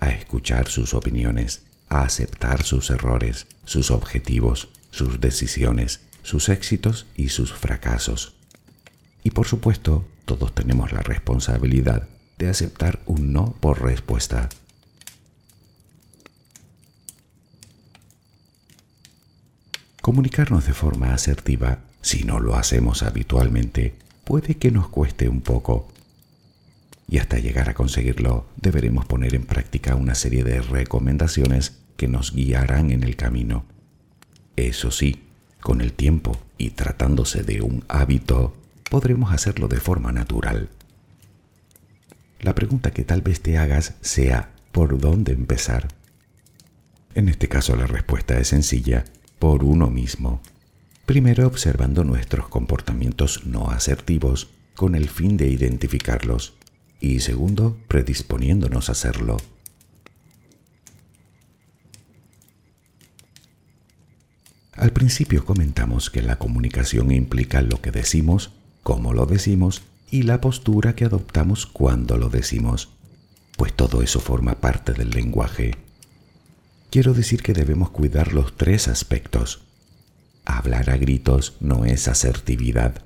a 0.00 0.10
escuchar 0.10 0.68
sus 0.68 0.94
opiniones, 0.94 1.62
a 1.88 2.02
aceptar 2.02 2.64
sus 2.64 2.90
errores, 2.90 3.46
sus 3.64 3.90
objetivos, 3.92 4.70
sus 4.90 5.20
decisiones, 5.20 6.00
sus 6.22 6.48
éxitos 6.48 7.06
y 7.16 7.28
sus 7.28 7.52
fracasos. 7.52 8.34
Y 9.22 9.30
por 9.30 9.46
supuesto, 9.46 10.06
todos 10.24 10.54
tenemos 10.54 10.92
la 10.92 11.00
responsabilidad 11.00 12.08
de 12.38 12.48
aceptar 12.48 13.00
un 13.06 13.32
no 13.32 13.52
por 13.60 13.82
respuesta. 13.82 14.48
Comunicarnos 20.00 20.66
de 20.66 20.72
forma 20.72 21.12
asertiva, 21.12 21.80
si 22.00 22.24
no 22.24 22.40
lo 22.40 22.56
hacemos 22.56 23.02
habitualmente, 23.02 23.94
puede 24.24 24.56
que 24.56 24.70
nos 24.70 24.88
cueste 24.88 25.28
un 25.28 25.42
poco 25.42 25.88
y 27.10 27.18
hasta 27.18 27.38
llegar 27.38 27.68
a 27.68 27.74
conseguirlo 27.74 28.46
deberemos 28.56 29.04
poner 29.04 29.34
en 29.34 29.44
práctica 29.44 29.96
una 29.96 30.14
serie 30.14 30.44
de 30.44 30.62
recomendaciones 30.62 31.76
que 31.96 32.06
nos 32.06 32.32
guiarán 32.32 32.92
en 32.92 33.02
el 33.02 33.16
camino. 33.16 33.64
Eso 34.54 34.92
sí, 34.92 35.24
con 35.60 35.80
el 35.80 35.92
tiempo 35.92 36.38
y 36.58 36.70
tratándose 36.70 37.42
de 37.42 37.62
un 37.62 37.84
hábito, 37.88 38.54
podremos 38.90 39.32
hacerlo 39.32 39.68
de 39.68 39.80
forma 39.80 40.12
natural. 40.12 40.68
La 42.40 42.54
pregunta 42.54 42.90
que 42.90 43.04
tal 43.04 43.22
vez 43.22 43.40
te 43.40 43.58
hagas 43.58 43.94
sea 44.00 44.50
¿por 44.72 44.98
dónde 44.98 45.32
empezar? 45.32 45.88
En 47.14 47.28
este 47.28 47.48
caso 47.48 47.76
la 47.76 47.86
respuesta 47.86 48.38
es 48.38 48.48
sencilla, 48.48 49.04
por 49.38 49.64
uno 49.64 49.90
mismo. 49.90 50.40
Primero 51.06 51.46
observando 51.46 52.04
nuestros 52.04 52.48
comportamientos 52.48 53.46
no 53.46 53.70
asertivos 53.70 54.50
con 54.74 54.94
el 54.94 55.08
fin 55.08 55.36
de 55.36 55.48
identificarlos 55.48 56.54
y 57.00 57.20
segundo, 57.20 57.76
predisponiéndonos 57.88 58.88
a 58.88 58.92
hacerlo. 58.92 59.38
Al 64.72 64.92
principio 64.92 65.44
comentamos 65.44 66.10
que 66.10 66.22
la 66.22 66.36
comunicación 66.36 67.10
implica 67.10 67.60
lo 67.60 67.80
que 67.80 67.90
decimos, 67.90 68.52
cómo 68.82 69.12
lo 69.12 69.26
decimos 69.26 69.82
y 70.10 70.22
la 70.22 70.40
postura 70.40 70.94
que 70.94 71.04
adoptamos 71.04 71.66
cuando 71.66 72.16
lo 72.16 72.30
decimos, 72.30 72.90
pues 73.56 73.74
todo 73.74 74.02
eso 74.02 74.20
forma 74.20 74.54
parte 74.54 74.92
del 74.92 75.10
lenguaje. 75.10 75.74
Quiero 76.90 77.14
decir 77.14 77.42
que 77.42 77.52
debemos 77.52 77.90
cuidar 77.90 78.32
los 78.32 78.56
tres 78.56 78.88
aspectos. 78.88 79.62
Hablar 80.44 80.90
a 80.90 80.96
gritos 80.96 81.56
no 81.60 81.84
es 81.84 82.08
asertividad, 82.08 83.02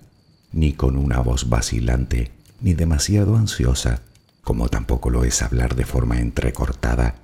ni 0.53 0.73
con 0.73 0.97
una 0.97 1.19
voz 1.21 1.49
vacilante, 1.49 2.31
ni 2.61 2.73
demasiado 2.75 3.37
ansiosa, 3.37 4.03
como 4.43 4.69
tampoco 4.69 5.11
lo 5.11 5.25
es 5.25 5.43
hablar 5.43 5.75
de 5.75 5.85
forma 5.85 6.21
entrecortada. 6.21 7.17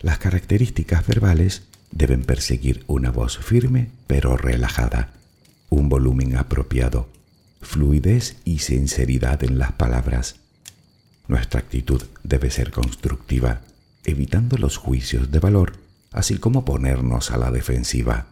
Las 0.00 0.18
características 0.18 1.06
verbales 1.06 1.64
deben 1.96 2.24
perseguir 2.24 2.84
una 2.86 3.10
voz 3.10 3.38
firme 3.38 3.90
pero 4.06 4.36
relajada, 4.36 5.14
un 5.70 5.88
volumen 5.88 6.36
apropiado, 6.36 7.08
fluidez 7.62 8.36
y 8.44 8.58
sinceridad 8.58 9.42
en 9.44 9.58
las 9.58 9.72
palabras. 9.72 10.36
Nuestra 11.26 11.60
actitud 11.60 12.02
debe 12.22 12.50
ser 12.50 12.70
constructiva, 12.70 13.62
evitando 14.04 14.58
los 14.58 14.76
juicios 14.76 15.30
de 15.30 15.38
valor, 15.38 15.72
así 16.12 16.38
como 16.38 16.64
ponernos 16.64 17.30
a 17.30 17.38
la 17.38 17.50
defensiva. 17.50 18.26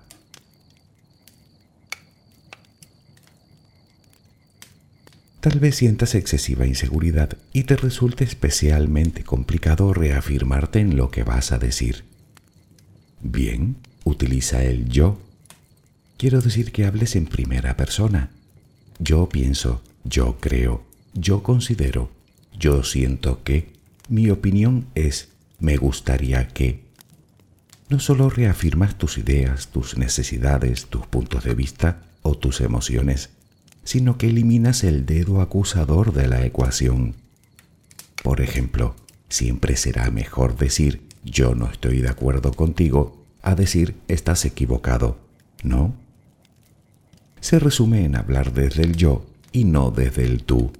Tal 5.41 5.59
vez 5.59 5.77
sientas 5.77 6.15
excesiva 6.15 6.67
inseguridad 6.67 7.37
y 7.53 7.65
te 7.65 7.77
resulte 7.77 8.25
especialmente 8.25 9.25
complicado 9.25 9.93
reafirmarte 9.93 10.81
en 10.81 10.97
lo 10.97 11.11
que 11.11 11.23
vas 11.23 11.53
a 11.53 11.59
decir. 11.59 12.14
Bien, 13.25 13.77
utiliza 14.05 14.63
el 14.63 14.87
yo. 14.91 15.19
Quiero 16.19 16.43
decir 16.43 16.73
que 16.73 16.85
hables 16.85 17.17
en 17.17 17.25
primera 17.25 17.75
persona. 17.75 18.31
Yo 18.99 19.31
pienso, 19.31 19.83
yo 20.05 20.37
creo, 20.41 20.85
yo 21.15 21.43
considero, 21.43 22.11
yo 22.57 22.85
siento 22.85 23.43
que, 23.43 23.73
mi 24.11 24.29
opinión 24.29 24.87
es, 24.95 25.31
me 25.59 25.79
gustaría 25.79 26.49
que. 26.49 26.85
No 27.89 27.99
solo 27.99 28.29
reafirmas 28.29 28.99
tus 28.99 29.17
ideas, 29.17 29.69
tus 29.69 29.97
necesidades, 29.97 30.87
tus 30.87 31.07
puntos 31.07 31.45
de 31.45 31.55
vista 31.55 32.03
o 32.21 32.37
tus 32.37 32.61
emociones, 32.61 33.31
sino 33.85 34.19
que 34.19 34.27
eliminas 34.29 34.85
el 34.85 35.07
dedo 35.07 35.41
acusador 35.41 36.13
de 36.13 36.29
la 36.29 36.45
ecuación. 36.45 37.15
Por 38.23 38.43
ejemplo, 38.43 38.95
siempre 39.31 39.77
será 39.77 40.11
mejor 40.11 40.59
decir 40.59 41.14
yo 41.25 41.55
no 41.55 41.71
estoy 41.71 42.01
de 42.01 42.11
acuerdo 42.11 42.53
contigo 42.53 43.25
a 43.43 43.55
decir 43.55 43.97
estás 44.09 44.45
equivocado, 44.45 45.19
¿no? 45.63 45.95
Se 47.41 47.59
resume 47.59 48.05
en 48.05 48.17
hablar 48.17 48.53
desde 48.53 48.83
el 48.83 48.97
yo 48.97 49.27
y 49.53 49.65
no 49.65 49.91
desde 49.91 50.25
el 50.25 50.45
tú, 50.45 50.73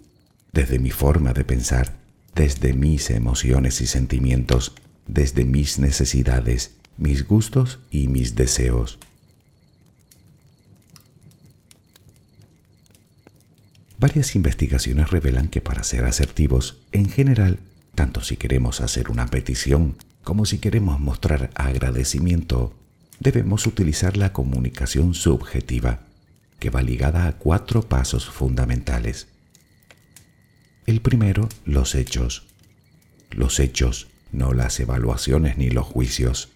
desde 0.53 0.79
mi 0.79 0.91
forma 0.91 1.33
de 1.33 1.45
pensar, 1.45 1.95
desde 2.35 2.73
mis 2.73 3.11
emociones 3.11 3.81
y 3.81 3.87
sentimientos, 3.87 4.75
desde 5.07 5.45
mis 5.45 5.79
necesidades, 5.79 6.73
mis 6.97 7.27
gustos 7.27 7.81
y 7.91 8.09
mis 8.09 8.35
deseos. 8.35 8.99
Varias 13.99 14.35
investigaciones 14.35 15.11
revelan 15.11 15.49
que 15.49 15.61
para 15.61 15.83
ser 15.85 16.05
asertivos, 16.05 16.79
en 16.93 17.09
general, 17.09 17.59
tanto 17.95 18.23
si 18.23 18.37
queremos 18.37 18.81
hacer 18.81 19.11
una 19.11 19.27
petición 19.29 19.97
como 20.25 20.47
si 20.47 20.59
queremos 20.59 20.99
mostrar 20.99 21.51
agradecimiento, 21.55 22.75
debemos 23.21 23.67
utilizar 23.67 24.17
la 24.17 24.33
comunicación 24.33 25.15
subjetiva, 25.15 26.01
que 26.59 26.71
va 26.71 26.83
ligada 26.83 27.27
a 27.27 27.33
cuatro 27.35 27.83
pasos 27.83 28.29
fundamentales. 28.29 29.29
El 30.87 31.03
primero, 31.03 31.49
los 31.65 31.95
hechos. 31.95 32.47
Los 33.31 33.61
hechos, 33.61 34.09
no 34.33 34.53
las 34.55 34.81
evaluaciones 34.81 35.59
ni 35.59 35.71
los 35.71 35.87
juicios. 35.87 36.49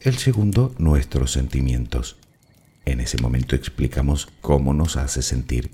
El 0.00 0.16
segundo, 0.16 0.74
nuestros 0.78 1.32
sentimientos. 1.32 2.16
En 2.86 3.00
ese 3.00 3.18
momento 3.18 3.56
explicamos 3.56 4.28
cómo 4.40 4.74
nos 4.74 4.96
hace 4.96 5.22
sentir, 5.22 5.70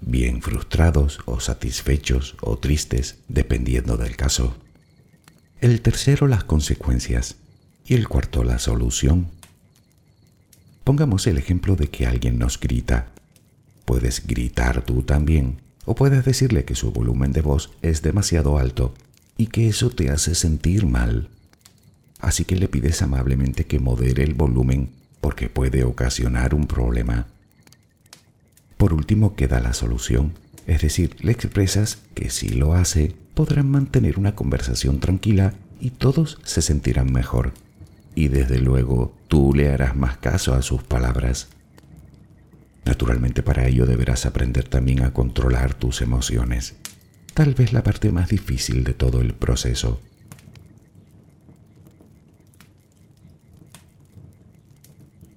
bien 0.00 0.42
frustrados 0.42 1.20
o 1.26 1.40
satisfechos 1.40 2.36
o 2.40 2.58
tristes, 2.58 3.18
dependiendo 3.28 3.96
del 3.96 4.16
caso. 4.16 4.56
El 5.64 5.80
tercero, 5.80 6.28
las 6.28 6.44
consecuencias. 6.44 7.36
Y 7.86 7.94
el 7.94 8.06
cuarto, 8.06 8.44
la 8.44 8.58
solución. 8.58 9.28
Pongamos 10.84 11.26
el 11.26 11.38
ejemplo 11.38 11.74
de 11.74 11.88
que 11.88 12.06
alguien 12.06 12.38
nos 12.38 12.60
grita. 12.60 13.06
Puedes 13.86 14.26
gritar 14.26 14.82
tú 14.82 15.04
también, 15.04 15.62
o 15.86 15.94
puedes 15.94 16.22
decirle 16.26 16.66
que 16.66 16.74
su 16.74 16.92
volumen 16.92 17.32
de 17.32 17.40
voz 17.40 17.70
es 17.80 18.02
demasiado 18.02 18.58
alto 18.58 18.92
y 19.38 19.46
que 19.46 19.66
eso 19.66 19.88
te 19.88 20.10
hace 20.10 20.34
sentir 20.34 20.84
mal. 20.84 21.30
Así 22.20 22.44
que 22.44 22.56
le 22.56 22.68
pides 22.68 23.00
amablemente 23.00 23.64
que 23.64 23.78
modere 23.78 24.22
el 24.22 24.34
volumen 24.34 24.90
porque 25.22 25.48
puede 25.48 25.84
ocasionar 25.84 26.54
un 26.54 26.66
problema. 26.66 27.26
Por 28.76 28.92
último 28.92 29.34
queda 29.34 29.60
la 29.60 29.72
solución, 29.72 30.34
es 30.66 30.82
decir, 30.82 31.16
le 31.20 31.32
expresas 31.32 32.00
que 32.12 32.28
si 32.28 32.50
lo 32.50 32.74
hace, 32.74 33.16
podrán 33.34 33.70
mantener 33.70 34.18
una 34.18 34.34
conversación 34.34 35.00
tranquila 35.00 35.54
y 35.80 35.90
todos 35.90 36.38
se 36.44 36.62
sentirán 36.62 37.12
mejor. 37.12 37.52
Y 38.14 38.28
desde 38.28 38.58
luego 38.58 39.14
tú 39.28 39.52
le 39.54 39.72
harás 39.72 39.96
más 39.96 40.16
caso 40.18 40.54
a 40.54 40.62
sus 40.62 40.82
palabras. 40.82 41.48
Naturalmente 42.84 43.42
para 43.42 43.66
ello 43.66 43.86
deberás 43.86 44.24
aprender 44.26 44.68
también 44.68 45.02
a 45.02 45.12
controlar 45.12 45.74
tus 45.74 46.00
emociones 46.00 46.76
tal 47.34 47.52
vez 47.54 47.72
la 47.72 47.82
parte 47.82 48.12
más 48.12 48.28
difícil 48.28 48.84
de 48.84 48.94
todo 48.94 49.20
el 49.20 49.34
proceso. 49.34 50.00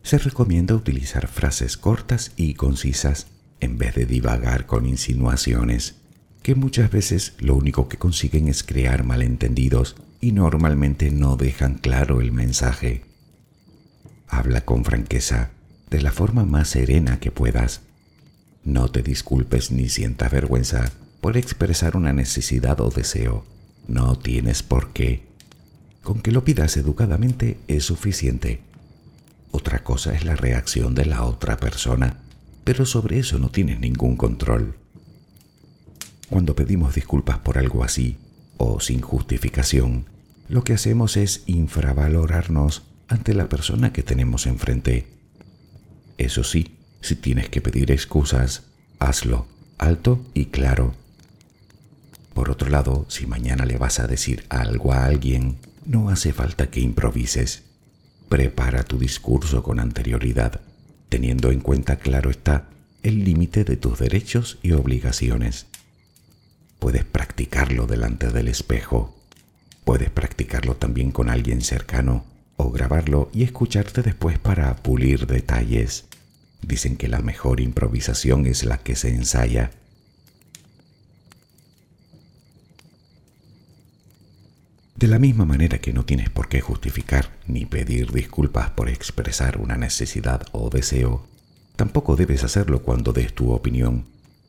Se 0.04 0.18
recomienda 0.20 0.74
utilizar 0.74 1.28
frases 1.28 1.76
cortas 1.76 2.32
y 2.38 2.54
concisas 2.54 3.28
en 3.60 3.78
vez 3.78 3.96
de 3.96 4.06
divagar 4.06 4.68
con 4.68 4.86
insinuaciones, 4.86 5.96
que 6.48 6.56
muchas 6.56 6.90
veces 6.90 7.34
lo 7.40 7.56
único 7.56 7.90
que 7.90 7.98
consiguen 7.98 8.48
es 8.48 8.64
crear 8.64 9.04
malentendidos 9.04 9.98
y 10.22 10.32
normalmente 10.32 11.12
no 11.12 11.36
dejan 11.36 11.74
claro 11.74 12.22
el 12.22 12.32
mensaje. 12.32 13.04
Habla 14.30 14.62
con 14.62 14.86
franqueza, 14.86 15.50
de 15.90 16.02
la 16.02 16.14
forma 16.14 16.46
más 16.46 16.70
serena 16.70 17.20
que 17.20 17.32
puedas. 17.32 17.82
No 18.64 18.88
te 18.88 19.04
disculpes 19.04 19.72
ni 19.72 19.90
sientas 19.90 20.32
vergüenza 20.32 20.90
por 21.20 21.36
expresar 21.36 21.98
una 21.98 22.14
necesidad 22.14 22.80
o 22.80 22.92
deseo. 22.92 23.44
No 23.90 24.18
tienes 24.18 24.64
por 24.64 24.94
qué. 24.94 25.24
Con 26.02 26.22
que 26.22 26.32
lo 26.32 26.46
pidas 26.46 26.78
educadamente 26.78 27.58
es 27.68 27.84
suficiente. 27.84 28.62
Otra 29.52 29.84
cosa 29.84 30.16
es 30.16 30.24
la 30.24 30.38
reacción 30.38 30.96
de 30.96 31.08
la 31.08 31.26
otra 31.26 31.58
persona, 31.58 32.22
pero 32.64 32.86
sobre 32.86 33.20
eso 33.20 33.38
no 33.38 33.50
tienes 33.50 33.82
ningún 33.82 34.16
control. 34.16 34.78
Cuando 36.30 36.56
pedimos 36.56 36.96
disculpas 36.96 37.40
por 37.40 37.58
algo 37.58 37.84
así, 37.84 38.18
o 38.58 38.80
sin 38.80 39.02
justificación, 39.02 40.06
lo 40.50 40.64
que 40.64 40.74
hacemos 40.74 41.18
es 41.18 41.44
infravalorarnos 41.46 42.84
ante 43.08 43.34
la 43.34 43.50
persona 43.50 43.94
que 43.94 44.04
tenemos 44.04 44.46
enfrente. 44.48 45.08
Eso 46.18 46.44
sí, 46.44 46.78
si 47.02 47.16
tienes 47.16 47.50
que 47.50 47.62
pedir 47.62 47.92
excusas, 47.92 48.64
hazlo 49.00 49.48
alto 49.78 50.26
y 50.34 50.46
claro 50.46 50.94
por 52.38 52.52
otro 52.52 52.70
lado, 52.70 53.08
si 53.10 53.26
mañana 53.26 53.66
le 53.66 53.80
vas 53.80 54.00
a 54.00 54.06
decir 54.06 54.46
algo 54.50 54.94
a 54.94 55.06
alguien, 55.06 55.58
no 55.88 56.12
hace 56.12 56.34
falta 56.34 56.70
que 56.70 56.80
improvises. 56.80 57.64
Prepara 58.30 58.84
tu 58.84 59.00
discurso 59.00 59.64
con 59.64 59.80
anterioridad, 59.80 60.62
teniendo 61.10 61.52
en 61.52 61.62
cuenta, 61.62 61.96
claro 61.96 62.30
está, 62.30 62.70
el 63.02 63.24
límite 63.24 63.64
de 63.64 63.76
tus 63.76 63.98
derechos 63.98 64.60
y 64.62 64.74
obligaciones. 64.74 65.66
Puedes 66.80 67.04
practicarlo 67.04 67.88
delante 67.88 68.30
del 68.30 68.48
espejo. 68.48 69.16
Puedes 69.84 70.10
practicarlo 70.10 70.76
también 70.76 71.12
con 71.12 71.30
alguien 71.30 71.62
cercano 71.62 72.26
o 72.58 72.72
grabarlo 72.72 73.30
y 73.34 73.44
escucharte 73.44 74.02
después 74.02 74.40
para 74.40 74.76
pulir 74.78 75.28
detalles. 75.28 76.06
Dicen 76.62 76.98
que 76.98 77.08
la 77.08 77.20
mejor 77.20 77.60
improvisación 77.62 78.46
es 78.48 78.64
la 78.64 78.80
que 78.80 78.96
se 78.96 79.10
ensaya. 79.10 79.72
De 84.98 85.08
la 85.08 85.20
misma 85.20 85.46
manera 85.46 85.78
que 85.78 85.94
no 85.94 86.06
tienes 86.06 86.32
por 86.32 86.50
qué 86.50 86.60
justificar 86.60 87.30
ni 87.46 87.68
pedir 87.68 88.12
disculpas 88.12 88.72
por 88.72 88.90
expresar 88.90 89.60
una 89.60 89.78
necesidad 89.78 90.42
o 90.54 90.72
deseo, 90.72 91.28
tampoco 91.76 92.16
debes 92.16 92.44
hacerlo 92.44 92.82
cuando 92.82 93.14
des 93.14 93.34
tu 93.34 93.52
opinión 93.52 94.06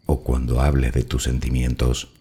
o 0.06 0.22
cuando 0.22 0.62
hables 0.62 0.94
de 0.94 1.04
tus 1.04 1.24
sentimientos. 1.24 2.14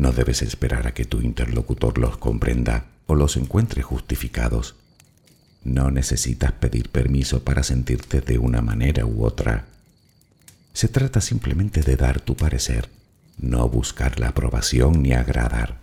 No 0.00 0.12
debes 0.12 0.40
esperar 0.40 0.86
a 0.86 0.94
que 0.94 1.04
tu 1.04 1.20
interlocutor 1.20 1.98
los 1.98 2.16
comprenda 2.16 2.86
o 3.06 3.14
los 3.14 3.36
encuentre 3.36 3.82
justificados. 3.82 4.74
No 5.62 5.90
necesitas 5.90 6.52
pedir 6.52 6.88
permiso 6.88 7.44
para 7.44 7.62
sentirte 7.62 8.20
de 8.20 8.38
una 8.38 8.62
manera 8.62 9.04
u 9.04 9.24
otra. 9.24 9.66
Se 10.72 10.88
trata 10.88 11.20
simplemente 11.20 11.82
de 11.82 11.96
dar 11.96 12.20
tu 12.20 12.34
parecer, 12.34 12.88
no 13.38 13.68
buscar 13.68 14.18
la 14.18 14.28
aprobación 14.28 15.02
ni 15.02 15.12
agradar 15.12 15.80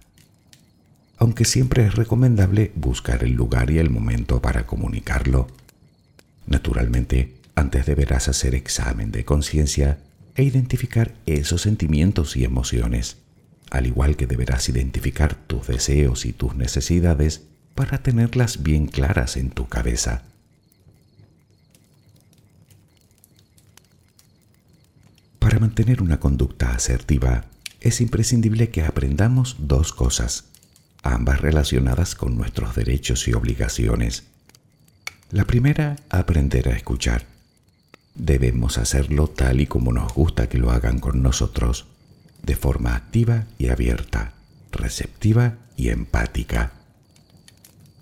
aunque 1.17 1.45
siempre 1.45 1.86
es 1.86 1.95
recomendable 1.95 2.71
buscar 2.75 3.23
el 3.23 3.34
lugar 3.34 3.71
y 3.71 3.80
el 3.80 3.89
momento 3.89 4.41
para 4.41 4.67
comunicarlo. 4.67 5.47
Naturalmente, 6.45 7.34
antes 7.56 7.86
deberás 7.86 8.27
hacer 8.27 8.53
examen 8.53 9.12
de 9.12 9.25
conciencia 9.25 9.97
e 10.36 10.43
identificar 10.43 11.15
esos 11.25 11.63
sentimientos 11.63 12.38
y 12.38 12.43
emociones, 12.43 13.17
al 13.69 13.88
igual 13.88 14.15
que 14.15 14.27
deberás 14.27 14.69
identificar 14.69 15.36
tus 15.36 15.67
deseos 15.67 16.25
y 16.25 16.34
tus 16.34 16.56
necesidades 16.56 17.43
para 17.75 17.99
tenerlas 17.99 18.63
bien 18.63 18.88
claras 18.88 19.38
en 19.38 19.51
tu 19.51 19.67
cabeza. 19.67 20.23
Para 25.39 25.60
mantener 25.60 26.01
una 26.01 26.19
conducta 26.19 26.71
asertiva, 26.71 27.45
es 27.80 28.01
imprescindible 28.01 28.69
que 28.69 28.84
aprendamos 28.84 29.56
dos 29.60 29.93
cosas 29.93 30.45
ambas 31.08 31.41
relacionadas 31.41 32.15
con 32.15 32.38
nuestros 32.38 32.75
derechos 32.75 33.27
y 33.27 33.34
obligaciones. 33.34 34.23
La 35.32 35.45
primera, 35.45 35.95
aprender 36.10 36.69
a 36.69 36.73
escuchar. 36.73 37.25
Debemos 38.15 38.77
hacerlo 38.77 39.27
tal 39.27 39.62
y 39.62 39.67
como 39.67 39.93
nos 39.93 40.13
gusta 40.13 40.49
que 40.49 40.58
lo 40.58 40.71
hagan 40.71 40.99
con 40.99 41.21
nosotros, 41.21 41.88
de 42.47 42.55
forma 42.55 42.95
activa 42.95 43.45
y 43.60 43.67
abierta, 43.67 44.33
receptiva 44.71 45.60
y 45.75 45.89
empática. 45.89 46.71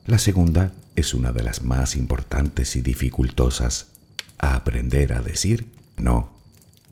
La 0.06 0.20
segunda 0.20 0.72
es 0.96 1.14
una 1.14 1.34
de 1.34 1.44
las 1.44 1.64
más 1.64 1.98
importantes 1.98 2.78
y 2.78 2.82
dificultosas, 2.82 3.88
aprender 4.38 5.12
a 5.12 5.22
decir 5.22 5.68
no, 5.98 6.32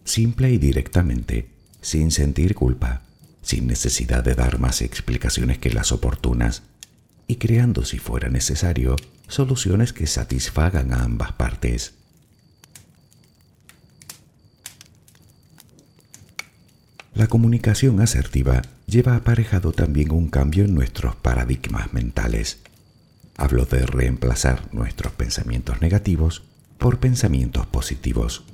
simple 0.04 0.52
y 0.52 0.58
directamente, 0.58 1.50
sin 1.82 2.12
sentir 2.12 2.56
culpa 2.56 3.04
sin 3.44 3.68
necesidad 3.68 4.24
de 4.24 4.34
dar 4.34 4.58
más 4.58 4.82
explicaciones 4.82 5.60
que 5.60 5.70
las 5.70 5.92
oportunas, 5.92 6.64
y 7.28 7.36
creando, 7.36 7.86
si 7.86 8.00
fuera 8.00 8.30
necesario, 8.30 8.96
soluciones 9.28 9.94
que 9.94 10.08
satisfagan 10.08 10.94
a 10.94 11.04
ambas 11.04 11.34
partes. 11.34 11.94
La 17.16 17.28
comunicación 17.28 18.02
asertiva 18.02 18.64
lleva 18.88 19.16
aparejado 19.16 19.72
también 19.72 20.12
un 20.12 20.30
cambio 20.30 20.66
en 20.66 20.74
nuestros 20.74 21.16
paradigmas 21.16 21.94
mentales. 21.94 22.58
Hablo 23.38 23.66
de 23.66 23.86
reemplazar 23.86 24.74
nuestros 24.74 25.14
pensamientos 25.14 25.80
negativos 25.80 26.42
por 26.80 27.00
pensamientos 27.00 27.68
positivos. 27.68 28.46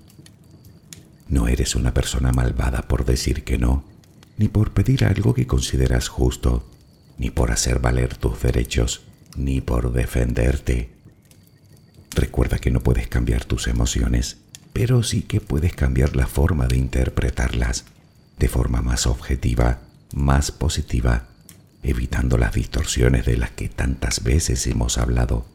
No 1.30 1.48
eres 1.48 1.76
una 1.76 1.94
persona 1.94 2.34
malvada 2.34 2.82
por 2.82 3.06
decir 3.06 3.46
que 3.46 3.58
no, 3.58 3.86
ni 4.38 4.50
por 4.50 4.72
pedir 4.74 5.06
algo 5.06 5.34
que 5.34 5.48
consideras 5.48 6.10
justo, 6.10 6.70
ni 7.18 7.30
por 7.30 7.52
hacer 7.52 7.80
valer 7.80 8.18
tus 8.18 8.42
derechos, 8.42 9.04
ni 9.38 9.62
por 9.62 9.94
defenderte. 9.94 10.90
Recuerda 12.12 12.58
que 12.58 12.72
no 12.72 12.82
puedes 12.82 13.08
cambiar 13.08 13.46
tus 13.46 13.68
emociones, 13.68 14.38
pero 14.74 15.02
sí 15.02 15.22
que 15.22 15.40
puedes 15.40 15.74
cambiar 15.76 16.18
la 16.18 16.28
forma 16.28 16.68
de 16.68 16.76
interpretarlas 16.76 17.86
de 18.40 18.48
forma 18.48 18.82
más 18.82 19.06
objetiva, 19.06 19.80
más 20.14 20.52
positiva, 20.52 21.28
evitando 21.84 22.38
las 22.38 22.54
distorsiones 22.54 23.26
de 23.26 23.38
las 23.38 23.52
que 23.52 23.70
tantas 23.70 24.24
veces 24.24 24.66
hemos 24.68 24.98
hablado. 24.98 25.46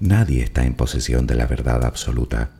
Nadie 0.00 0.42
está 0.42 0.64
en 0.64 0.74
posesión 0.74 1.26
de 1.26 1.34
la 1.34 1.46
verdad 1.46 1.84
absoluta. 1.84 2.50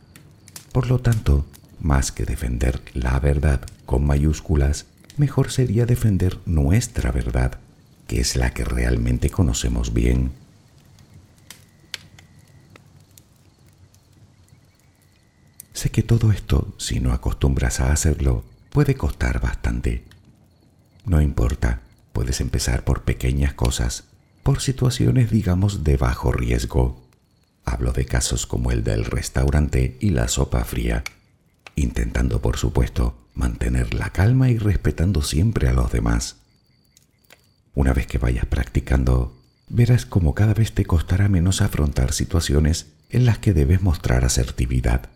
Por 0.73 0.89
lo 0.89 1.01
tanto, 1.01 1.47
más 1.81 2.13
que 2.13 2.25
defender 2.25 2.83
la 2.95 3.19
verdad 3.21 3.63
con 3.87 4.07
mayúsculas, 4.07 4.87
mejor 5.17 5.51
sería 5.51 5.87
defender 5.87 6.39
nuestra 6.47 7.11
verdad, 7.11 7.59
que 8.07 8.21
es 8.21 8.37
la 8.37 8.53
que 8.53 8.65
realmente 8.65 9.31
conocemos 9.31 9.95
bien. 9.95 10.33
Sé 15.73 15.91
que 15.91 16.03
todo 16.03 16.33
esto, 16.33 16.75
si 16.77 16.99
no 16.99 17.13
acostumbras 17.13 17.79
a 17.79 17.93
hacerlo, 17.93 18.45
puede 18.71 18.95
costar 18.95 19.41
bastante. 19.41 20.05
No 21.05 21.21
importa, 21.21 21.83
puedes 22.13 22.41
empezar 22.41 22.85
por 22.85 23.03
pequeñas 23.03 23.55
cosas, 23.55 24.05
por 24.43 24.61
situaciones 24.61 25.31
digamos 25.31 25.85
de 25.85 25.97
bajo 25.97 26.33
riesgo. 26.33 27.07
Hablo 27.65 27.93
de 27.93 28.07
casos 28.07 28.47
como 28.47 28.71
el 28.71 28.85
del 28.85 29.05
restaurante 29.05 29.97
y 30.01 30.11
la 30.11 30.29
sopa 30.29 30.65
fría, 30.65 31.05
intentando 31.77 32.41
por 32.41 32.57
supuesto 32.57 33.17
mantener 33.35 33.95
la 33.95 34.11
calma 34.11 34.51
y 34.51 34.59
respetando 34.59 35.23
siempre 35.23 35.69
a 35.69 35.73
los 35.73 35.93
demás. 35.93 36.37
Una 37.75 37.93
vez 37.93 38.07
que 38.07 38.19
vayas 38.19 38.47
practicando, 38.47 39.39
verás 39.69 40.05
como 40.05 40.35
cada 40.35 40.55
vez 40.55 40.73
te 40.73 40.85
costará 40.85 41.29
menos 41.29 41.63
afrontar 41.63 42.13
situaciones 42.13 42.87
en 43.11 43.25
las 43.25 43.39
que 43.39 43.55
debes 43.55 43.83
mostrar 43.83 44.25
asertividad. 44.25 45.09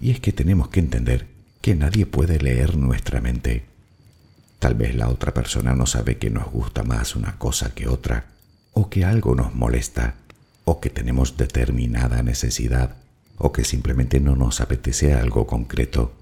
Y 0.00 0.10
es 0.10 0.20
que 0.20 0.32
tenemos 0.32 0.68
que 0.68 0.80
entender 0.80 1.31
que 1.62 1.76
nadie 1.76 2.06
puede 2.06 2.40
leer 2.40 2.76
nuestra 2.76 3.20
mente. 3.20 3.64
Tal 4.58 4.74
vez 4.74 4.96
la 4.96 5.08
otra 5.08 5.32
persona 5.32 5.74
no 5.74 5.86
sabe 5.86 6.18
que 6.18 6.28
nos 6.28 6.50
gusta 6.50 6.82
más 6.82 7.14
una 7.14 7.38
cosa 7.38 7.72
que 7.72 7.86
otra, 7.86 8.26
o 8.72 8.90
que 8.90 9.04
algo 9.04 9.36
nos 9.36 9.54
molesta, 9.54 10.16
o 10.64 10.80
que 10.80 10.90
tenemos 10.90 11.36
determinada 11.36 12.22
necesidad, 12.24 12.96
o 13.38 13.52
que 13.52 13.64
simplemente 13.64 14.18
no 14.18 14.34
nos 14.34 14.60
apetece 14.60 15.14
algo 15.14 15.46
concreto. 15.46 16.12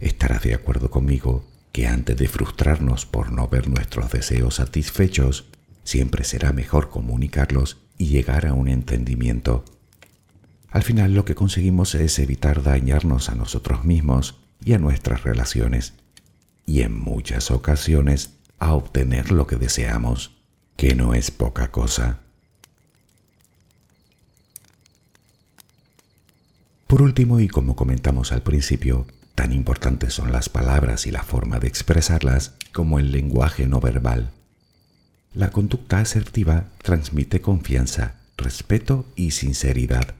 Estarás 0.00 0.42
de 0.42 0.54
acuerdo 0.54 0.90
conmigo 0.90 1.44
que 1.70 1.86
antes 1.86 2.16
de 2.16 2.26
frustrarnos 2.26 3.04
por 3.04 3.32
no 3.32 3.48
ver 3.48 3.68
nuestros 3.68 4.10
deseos 4.10 4.54
satisfechos, 4.56 5.44
siempre 5.84 6.24
será 6.24 6.52
mejor 6.52 6.88
comunicarlos 6.88 7.76
y 7.98 8.06
llegar 8.06 8.46
a 8.46 8.54
un 8.54 8.68
entendimiento 8.68 9.64
al 10.72 10.82
final 10.82 11.14
lo 11.14 11.26
que 11.26 11.34
conseguimos 11.34 11.94
es 11.94 12.18
evitar 12.18 12.62
dañarnos 12.62 13.28
a 13.28 13.34
nosotros 13.34 13.84
mismos 13.84 14.38
y 14.64 14.72
a 14.72 14.78
nuestras 14.78 15.22
relaciones, 15.22 15.92
y 16.64 16.80
en 16.80 16.98
muchas 16.98 17.50
ocasiones 17.50 18.30
a 18.58 18.72
obtener 18.72 19.32
lo 19.32 19.46
que 19.46 19.56
deseamos, 19.56 20.34
que 20.76 20.94
no 20.94 21.12
es 21.12 21.30
poca 21.30 21.70
cosa. 21.70 22.20
Por 26.86 27.02
último, 27.02 27.38
y 27.40 27.48
como 27.48 27.76
comentamos 27.76 28.32
al 28.32 28.42
principio, 28.42 29.06
tan 29.34 29.52
importantes 29.52 30.14
son 30.14 30.32
las 30.32 30.48
palabras 30.48 31.06
y 31.06 31.10
la 31.10 31.22
forma 31.22 31.58
de 31.58 31.68
expresarlas 31.68 32.54
como 32.72 32.98
el 32.98 33.12
lenguaje 33.12 33.66
no 33.66 33.80
verbal. 33.80 34.30
La 35.34 35.50
conducta 35.50 35.98
asertiva 35.98 36.66
transmite 36.82 37.42
confianza, 37.42 38.16
respeto 38.36 39.06
y 39.16 39.32
sinceridad 39.32 40.14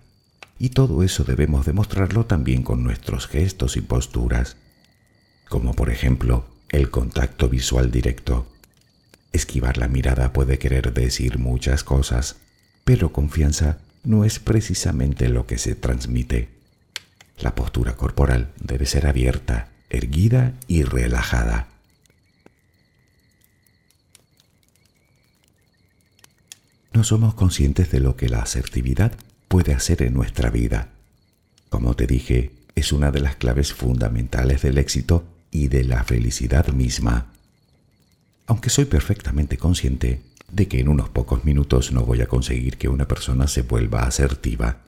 y 0.62 0.70
todo 0.70 1.02
eso 1.02 1.24
debemos 1.24 1.66
demostrarlo 1.66 2.26
también 2.26 2.62
con 2.62 2.84
nuestros 2.84 3.26
gestos 3.26 3.76
y 3.76 3.80
posturas, 3.80 4.56
como 5.48 5.74
por 5.74 5.90
ejemplo 5.90 6.44
el 6.68 6.88
contacto 6.88 7.48
visual 7.48 7.90
directo. 7.90 8.46
Esquivar 9.32 9.76
la 9.76 9.88
mirada 9.88 10.32
puede 10.32 10.60
querer 10.60 10.94
decir 10.94 11.40
muchas 11.40 11.82
cosas, 11.82 12.36
pero 12.84 13.12
confianza 13.12 13.78
no 14.04 14.24
es 14.24 14.38
precisamente 14.38 15.28
lo 15.28 15.48
que 15.48 15.58
se 15.58 15.74
transmite. 15.74 16.48
La 17.40 17.56
postura 17.56 17.96
corporal 17.96 18.52
debe 18.60 18.86
ser 18.86 19.08
abierta, 19.08 19.70
erguida 19.90 20.54
y 20.68 20.84
relajada. 20.84 21.70
No 26.92 27.02
somos 27.02 27.34
conscientes 27.34 27.90
de 27.90 27.98
lo 27.98 28.14
que 28.14 28.28
la 28.28 28.42
asertividad 28.42 29.10
puede 29.52 29.74
hacer 29.74 30.00
en 30.02 30.14
nuestra 30.14 30.48
vida. 30.48 30.88
Como 31.68 31.94
te 31.94 32.06
dije, 32.06 32.52
es 32.74 32.90
una 32.90 33.10
de 33.10 33.20
las 33.20 33.36
claves 33.36 33.74
fundamentales 33.74 34.62
del 34.62 34.78
éxito 34.78 35.24
y 35.50 35.68
de 35.68 35.84
la 35.84 36.04
felicidad 36.04 36.68
misma. 36.68 37.34
Aunque 38.46 38.70
soy 38.70 38.86
perfectamente 38.86 39.58
consciente 39.58 40.22
de 40.50 40.68
que 40.68 40.80
en 40.80 40.88
unos 40.88 41.10
pocos 41.10 41.44
minutos 41.44 41.92
no 41.92 42.00
voy 42.06 42.22
a 42.22 42.28
conseguir 42.28 42.78
que 42.78 42.88
una 42.88 43.06
persona 43.06 43.46
se 43.46 43.60
vuelva 43.60 44.04
asertiva, 44.04 44.78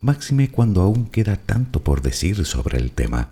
máxime 0.00 0.50
cuando 0.50 0.82
aún 0.82 1.06
queda 1.06 1.36
tanto 1.36 1.84
por 1.84 2.02
decir 2.02 2.44
sobre 2.44 2.78
el 2.78 2.90
tema. 2.90 3.30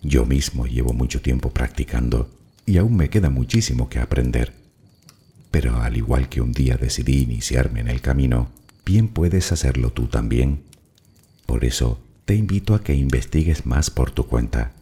Yo 0.00 0.24
mismo 0.24 0.66
llevo 0.66 0.94
mucho 0.94 1.20
tiempo 1.20 1.50
practicando 1.50 2.30
y 2.64 2.78
aún 2.78 2.96
me 2.96 3.10
queda 3.10 3.28
muchísimo 3.28 3.90
que 3.90 3.98
aprender. 3.98 4.54
Pero 5.50 5.82
al 5.82 5.98
igual 5.98 6.30
que 6.30 6.40
un 6.40 6.52
día 6.52 6.78
decidí 6.78 7.20
iniciarme 7.20 7.80
en 7.80 7.88
el 7.88 8.00
camino, 8.00 8.48
bien 8.84 9.08
puedes 9.08 9.52
hacerlo 9.52 9.90
tú 9.90 10.06
también. 10.06 10.62
Por 11.46 11.64
eso 11.64 12.00
te 12.24 12.34
invito 12.34 12.74
a 12.74 12.82
que 12.82 12.94
investigues 12.94 13.66
más 13.66 13.90
por 13.90 14.10
tu 14.10 14.26
cuenta. 14.26 14.72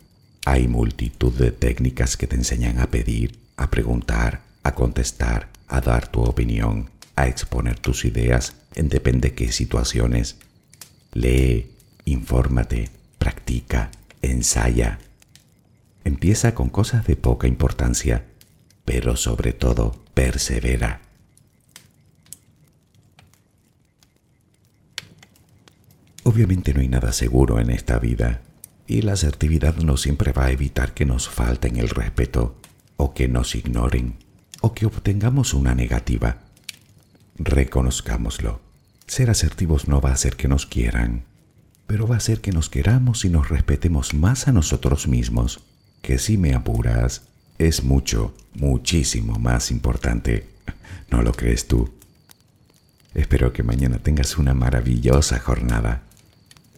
Hay 0.44 0.68
multitud 0.68 1.32
de 1.32 1.52
técnicas 1.52 2.16
que 2.16 2.26
te 2.26 2.36
enseñan 2.36 2.78
a 2.78 2.90
pedir, 2.90 3.38
a 3.56 3.70
preguntar, 3.70 4.42
a 4.62 4.74
contestar, 4.74 5.48
a 5.68 5.80
dar 5.80 6.08
tu 6.08 6.22
opinión, 6.22 6.90
a 7.16 7.28
exponer 7.28 7.78
tus 7.78 8.04
ideas 8.04 8.54
en 8.74 8.88
depende 8.88 9.34
qué 9.34 9.52
situaciones. 9.52 10.36
Lee, 11.12 11.70
infórmate, 12.04 12.90
practica, 13.18 13.90
ensaya. 14.22 14.98
Empieza 16.04 16.54
con 16.54 16.68
cosas 16.68 17.06
de 17.06 17.16
poca 17.16 17.46
importancia, 17.46 18.24
pero 18.84 19.16
sobre 19.16 19.52
todo 19.52 20.02
persevera. 20.14 21.02
Obviamente 26.24 26.72
no 26.72 26.80
hay 26.80 26.88
nada 26.88 27.12
seguro 27.12 27.58
en 27.58 27.70
esta 27.70 27.98
vida 27.98 28.42
y 28.86 29.02
la 29.02 29.14
asertividad 29.14 29.76
no 29.76 29.96
siempre 29.96 30.32
va 30.32 30.46
a 30.46 30.50
evitar 30.52 30.94
que 30.94 31.04
nos 31.04 31.28
falten 31.28 31.76
el 31.76 31.88
respeto 31.88 32.56
o 32.96 33.12
que 33.12 33.26
nos 33.26 33.56
ignoren 33.56 34.16
o 34.60 34.72
que 34.72 34.86
obtengamos 34.86 35.52
una 35.52 35.74
negativa. 35.74 36.38
Reconozcámoslo. 37.38 38.60
Ser 39.06 39.30
asertivos 39.30 39.88
no 39.88 40.00
va 40.00 40.10
a 40.10 40.14
hacer 40.14 40.36
que 40.36 40.46
nos 40.46 40.64
quieran, 40.64 41.24
pero 41.88 42.06
va 42.06 42.14
a 42.14 42.18
hacer 42.18 42.40
que 42.40 42.52
nos 42.52 42.70
queramos 42.70 43.24
y 43.24 43.28
nos 43.28 43.48
respetemos 43.48 44.14
más 44.14 44.46
a 44.46 44.52
nosotros 44.52 45.08
mismos, 45.08 45.60
que 46.02 46.18
si 46.18 46.38
me 46.38 46.54
apuras, 46.54 47.22
es 47.58 47.82
mucho, 47.82 48.32
muchísimo 48.54 49.40
más 49.40 49.72
importante. 49.72 50.48
¿No 51.10 51.22
lo 51.22 51.32
crees 51.32 51.66
tú? 51.66 51.92
Espero 53.12 53.52
que 53.52 53.64
mañana 53.64 53.98
tengas 53.98 54.38
una 54.38 54.54
maravillosa 54.54 55.40
jornada 55.40 56.04